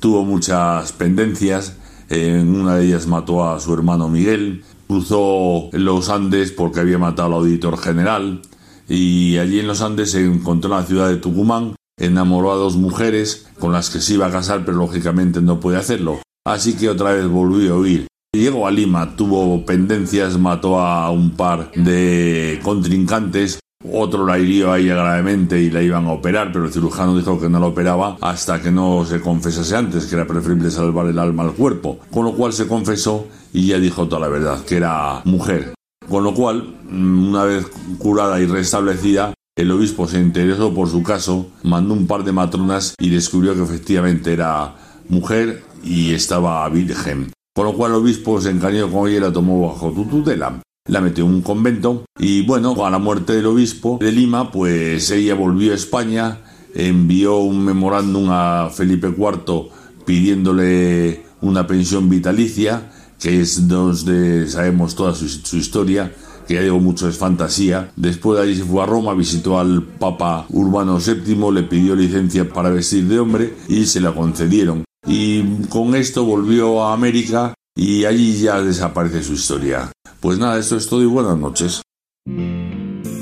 Tuvo 0.00 0.24
muchas 0.24 0.92
pendencias, 0.92 1.76
en 2.08 2.54
una 2.54 2.76
de 2.76 2.86
ellas 2.86 3.06
mató 3.06 3.48
a 3.48 3.58
su 3.60 3.72
hermano 3.72 4.08
Miguel, 4.08 4.64
cruzó 4.86 5.70
los 5.72 6.08
Andes 6.08 6.52
porque 6.52 6.80
había 6.80 6.98
matado 6.98 7.28
al 7.28 7.34
auditor 7.34 7.78
general 7.78 8.42
y 8.88 9.38
allí 9.38 9.60
en 9.60 9.66
los 9.66 9.80
Andes 9.80 10.10
se 10.10 10.24
encontró 10.24 10.70
en 10.70 10.80
la 10.80 10.86
ciudad 10.86 11.08
de 11.08 11.16
Tucumán, 11.16 11.76
enamoró 11.98 12.52
a 12.52 12.56
dos 12.56 12.76
mujeres 12.76 13.46
con 13.58 13.72
las 13.72 13.88
que 13.88 14.00
se 14.00 14.14
iba 14.14 14.26
a 14.26 14.32
casar 14.32 14.64
pero 14.64 14.76
lógicamente 14.76 15.40
no 15.40 15.60
puede 15.60 15.78
hacerlo. 15.78 16.20
Así 16.44 16.74
que 16.74 16.90
otra 16.90 17.12
vez 17.12 17.26
volvió 17.28 17.74
a 17.74 17.78
huir. 17.78 18.06
Llegó 18.34 18.66
a 18.66 18.70
Lima, 18.70 19.14
tuvo 19.14 19.64
pendencias, 19.64 20.38
mató 20.38 20.80
a 20.80 21.10
un 21.10 21.30
par 21.32 21.70
de 21.72 22.58
contrincantes, 22.62 23.60
otro 23.90 24.26
la 24.26 24.38
hirió 24.38 24.72
a 24.72 24.78
gravemente 24.78 25.60
y 25.60 25.70
la 25.70 25.82
iban 25.82 26.06
a 26.06 26.12
operar, 26.12 26.52
pero 26.52 26.66
el 26.66 26.72
cirujano 26.72 27.16
dijo 27.16 27.40
que 27.40 27.48
no 27.48 27.58
la 27.58 27.66
operaba 27.66 28.16
hasta 28.20 28.60
que 28.60 28.70
no 28.70 29.04
se 29.04 29.20
confesase 29.20 29.76
antes, 29.76 30.06
que 30.06 30.14
era 30.14 30.26
preferible 30.26 30.70
salvar 30.70 31.06
el 31.06 31.18
alma 31.18 31.42
al 31.42 31.52
cuerpo. 31.52 31.98
Con 32.10 32.24
lo 32.24 32.32
cual 32.32 32.52
se 32.52 32.68
confesó 32.68 33.26
y 33.52 33.68
ya 33.68 33.78
dijo 33.78 34.06
toda 34.06 34.20
la 34.20 34.28
verdad, 34.28 34.64
que 34.64 34.76
era 34.76 35.22
mujer. 35.24 35.74
Con 36.08 36.24
lo 36.24 36.34
cual, 36.34 36.74
mm, 36.90 37.28
una 37.28 37.44
vez 37.44 37.66
curada 37.98 38.40
y 38.40 38.46
restablecida, 38.46 39.34
el 39.56 39.70
obispo 39.70 40.08
se 40.08 40.18
interesó 40.18 40.72
por 40.72 40.88
su 40.88 41.02
caso, 41.02 41.46
mandó 41.62 41.94
un 41.94 42.06
par 42.06 42.24
de 42.24 42.32
matronas 42.32 42.94
y 42.98 43.10
descubrió 43.10 43.54
que 43.54 43.62
efectivamente 43.62 44.32
era 44.32 44.74
mujer 45.08 45.62
y 45.82 46.14
estaba 46.14 46.68
virgen. 46.68 47.32
Con 47.54 47.66
lo 47.66 47.74
cual 47.74 47.92
el 47.92 47.98
obispo 47.98 48.40
se 48.40 48.50
encariñó 48.50 48.90
con 48.90 49.08
ella 49.08 49.18
y 49.18 49.20
la 49.20 49.32
tomó 49.32 49.68
bajo 49.68 49.92
tu 49.92 50.06
tutela. 50.06 50.60
La 50.88 51.00
metió 51.00 51.24
en 51.24 51.30
un 51.30 51.42
convento 51.42 52.04
y 52.18 52.44
bueno, 52.44 52.74
a 52.84 52.90
la 52.90 52.98
muerte 52.98 53.34
del 53.34 53.46
obispo 53.46 53.98
de 54.00 54.10
Lima, 54.12 54.50
pues 54.50 55.10
ella 55.10 55.34
volvió 55.34 55.72
a 55.72 55.76
España, 55.76 56.38
envió 56.74 57.38
un 57.38 57.64
memorándum 57.64 58.28
a 58.30 58.70
Felipe 58.70 59.08
IV 59.08 59.68
pidiéndole 60.04 61.22
una 61.40 61.66
pensión 61.66 62.08
vitalicia, 62.08 62.90
que 63.20 63.40
es 63.40 63.68
donde 63.68 64.48
sabemos 64.48 64.96
toda 64.96 65.14
su, 65.14 65.56
historia, 65.56 66.12
que 66.48 66.54
ya 66.54 66.62
digo 66.62 66.80
mucho 66.80 67.08
es 67.08 67.16
fantasía. 67.16 67.92
Después 67.94 68.38
de 68.38 68.44
allí 68.44 68.56
se 68.56 68.64
fue 68.64 68.82
a 68.82 68.86
Roma, 68.86 69.14
visitó 69.14 69.60
al 69.60 69.82
Papa 69.82 70.46
Urbano 70.50 70.98
VII, 70.98 71.52
le 71.52 71.62
pidió 71.62 71.94
licencia 71.94 72.48
para 72.48 72.70
vestir 72.70 73.06
de 73.06 73.20
hombre 73.20 73.54
y 73.68 73.86
se 73.86 74.00
la 74.00 74.12
concedieron 74.12 74.84
y 75.06 75.42
con 75.68 75.94
esto 75.94 76.24
volvió 76.24 76.84
a 76.84 76.92
América 76.92 77.54
y 77.74 78.04
allí 78.04 78.40
ya 78.40 78.60
desaparece 78.60 79.22
su 79.22 79.34
historia. 79.34 79.90
Pues 80.22 80.38
nada, 80.38 80.56
esto 80.56 80.76
es 80.76 80.86
todo 80.86 81.02
y 81.02 81.06
buenas 81.06 81.36
noches. 81.36 81.82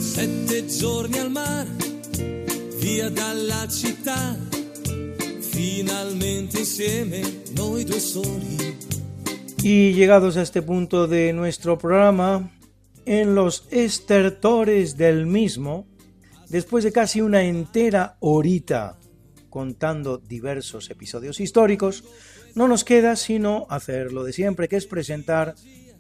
Sette 0.01 0.69
giorni 0.69 1.19
al 1.19 1.31
mar, 1.31 1.67
via 2.79 3.09
dalla 3.09 3.67
città, 3.71 4.37
finalmente 5.41 6.59
insieme 6.59 7.23
noi 7.57 7.85
due 7.85 7.99
soli. 7.99 8.77
Y 9.63 9.95
llegados 9.95 10.37
a 10.37 10.43
este 10.43 10.61
punto 10.61 11.07
de 11.07 11.33
nuestro 11.33 11.79
programa, 11.79 12.51
en 13.07 13.35
los 13.35 13.67
estertores 13.71 14.99
del 14.99 15.25
mismo, 15.25 15.87
después 16.51 16.85
de 16.85 16.93
casi 16.93 17.23
una 17.23 17.45
entera 17.45 18.19
horita 18.21 18.99
contando 19.49 20.19
diversos 20.19 20.91
episodios 20.91 21.41
históricos, 21.41 22.05
no 22.55 22.69
nos 22.69 22.85
queda 22.85 23.17
sino 23.17 23.67
hacer 23.71 24.13
lo 24.13 24.23
de 24.23 24.35
siempre, 24.35 24.69
que 24.69 24.77
es 24.77 24.85
presentar 24.85 25.55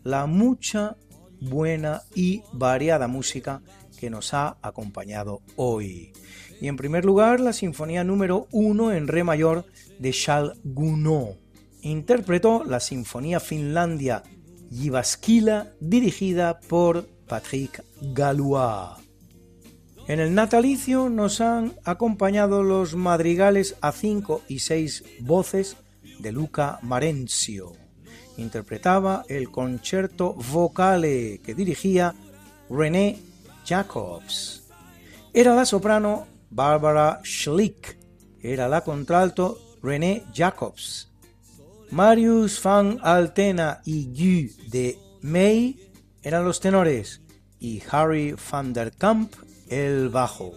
la 0.05 0.27
mucha, 0.27 0.97
buena 1.41 2.03
y 2.15 2.43
variada 2.53 3.09
música 3.09 3.63
que 3.99 4.11
nos 4.11 4.35
ha 4.35 4.59
acompañado 4.63 5.43
hoy. 5.57 6.13
Y 6.61 6.69
en 6.69 6.77
primer 6.77 7.05
lugar, 7.05 7.41
la 7.41 7.53
Sinfonía 7.53 8.05
número 8.05 8.47
1 8.53 8.93
en 8.93 9.09
Re 9.09 9.25
mayor 9.25 9.65
de 9.99 10.13
Charles 10.13 10.59
Gounod. 10.65 11.37
Interpretó 11.83 12.65
la 12.65 12.81
Sinfonía 12.81 13.41
Finlandia 13.41 14.23
Jyväskylä 14.71 15.73
dirigida 15.81 16.61
por 16.61 17.07
Patrick 17.27 17.83
Galois. 18.01 19.01
En 20.07 20.21
el 20.21 20.35
natalicio 20.35 21.09
nos 21.09 21.41
han 21.41 21.75
acompañado 21.85 22.63
los 22.63 22.95
madrigales 22.95 23.77
a 23.81 23.93
cinco 23.93 24.43
y 24.49 24.59
seis 24.59 25.05
voces 25.21 25.77
de 26.19 26.33
Luca 26.33 26.79
Marenzio. 26.83 27.80
Interpretaba 28.41 29.25
el 29.29 29.51
concierto 29.51 30.33
vocale 30.33 31.41
que 31.45 31.55
dirigía 31.55 32.15
René 32.71 33.19
Jacobs. 33.67 34.63
Era 35.35 35.55
la 35.55 35.67
soprano 35.67 36.27
Barbara 36.49 37.21
Schlick. 37.23 37.99
Era 38.41 38.67
la 38.67 38.81
contralto 38.81 39.59
René 39.83 40.25
Jacobs. 40.35 41.11
Marius 41.91 42.63
van 42.63 42.99
Altena 43.03 43.83
y 43.85 44.07
Guy 44.07 44.57
de 44.71 44.99
May 45.21 45.77
eran 46.23 46.45
los 46.45 46.61
tenores 46.61 47.21
y 47.59 47.83
Harry 47.91 48.35
van 48.51 48.73
der 48.73 48.93
Kamp 48.93 49.35
el 49.69 50.09
bajo. 50.09 50.55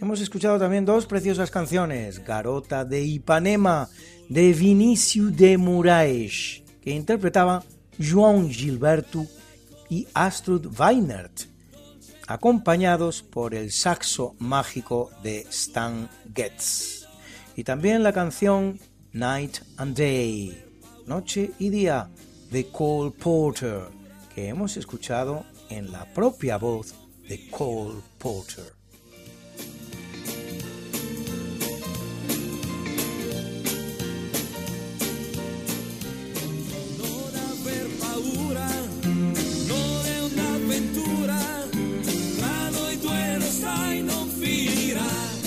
Hemos 0.00 0.20
escuchado 0.20 0.58
también 0.58 0.84
dos 0.84 1.06
preciosas 1.06 1.50
canciones, 1.50 2.22
Garota 2.24 2.84
de 2.84 3.02
Ipanema 3.02 3.88
de 4.28 4.52
Vinícius 4.52 5.34
de 5.36 5.56
Moraes 5.56 6.64
que 6.84 6.90
interpretaba 6.90 7.64
João 7.98 8.50
Gilberto 8.50 9.26
y 9.94 10.08
Astrud 10.12 10.76
Weinert, 10.76 11.42
acompañados 12.26 13.22
por 13.22 13.54
el 13.54 13.70
saxo 13.70 14.34
mágico 14.40 15.12
de 15.22 15.46
Stan 15.50 16.10
Getz. 16.34 17.06
Y 17.54 17.62
también 17.62 18.02
la 18.02 18.12
canción 18.12 18.80
Night 19.12 19.58
and 19.76 19.96
Day, 19.96 20.64
Noche 21.06 21.52
y 21.60 21.68
Día, 21.68 22.10
de 22.50 22.66
Cole 22.72 23.12
Porter, 23.12 23.82
que 24.34 24.48
hemos 24.48 24.76
escuchado 24.76 25.44
en 25.70 25.92
la 25.92 26.12
propia 26.12 26.56
voz 26.56 26.96
de 27.28 27.48
Cole 27.48 28.00
Porter. 28.18 28.72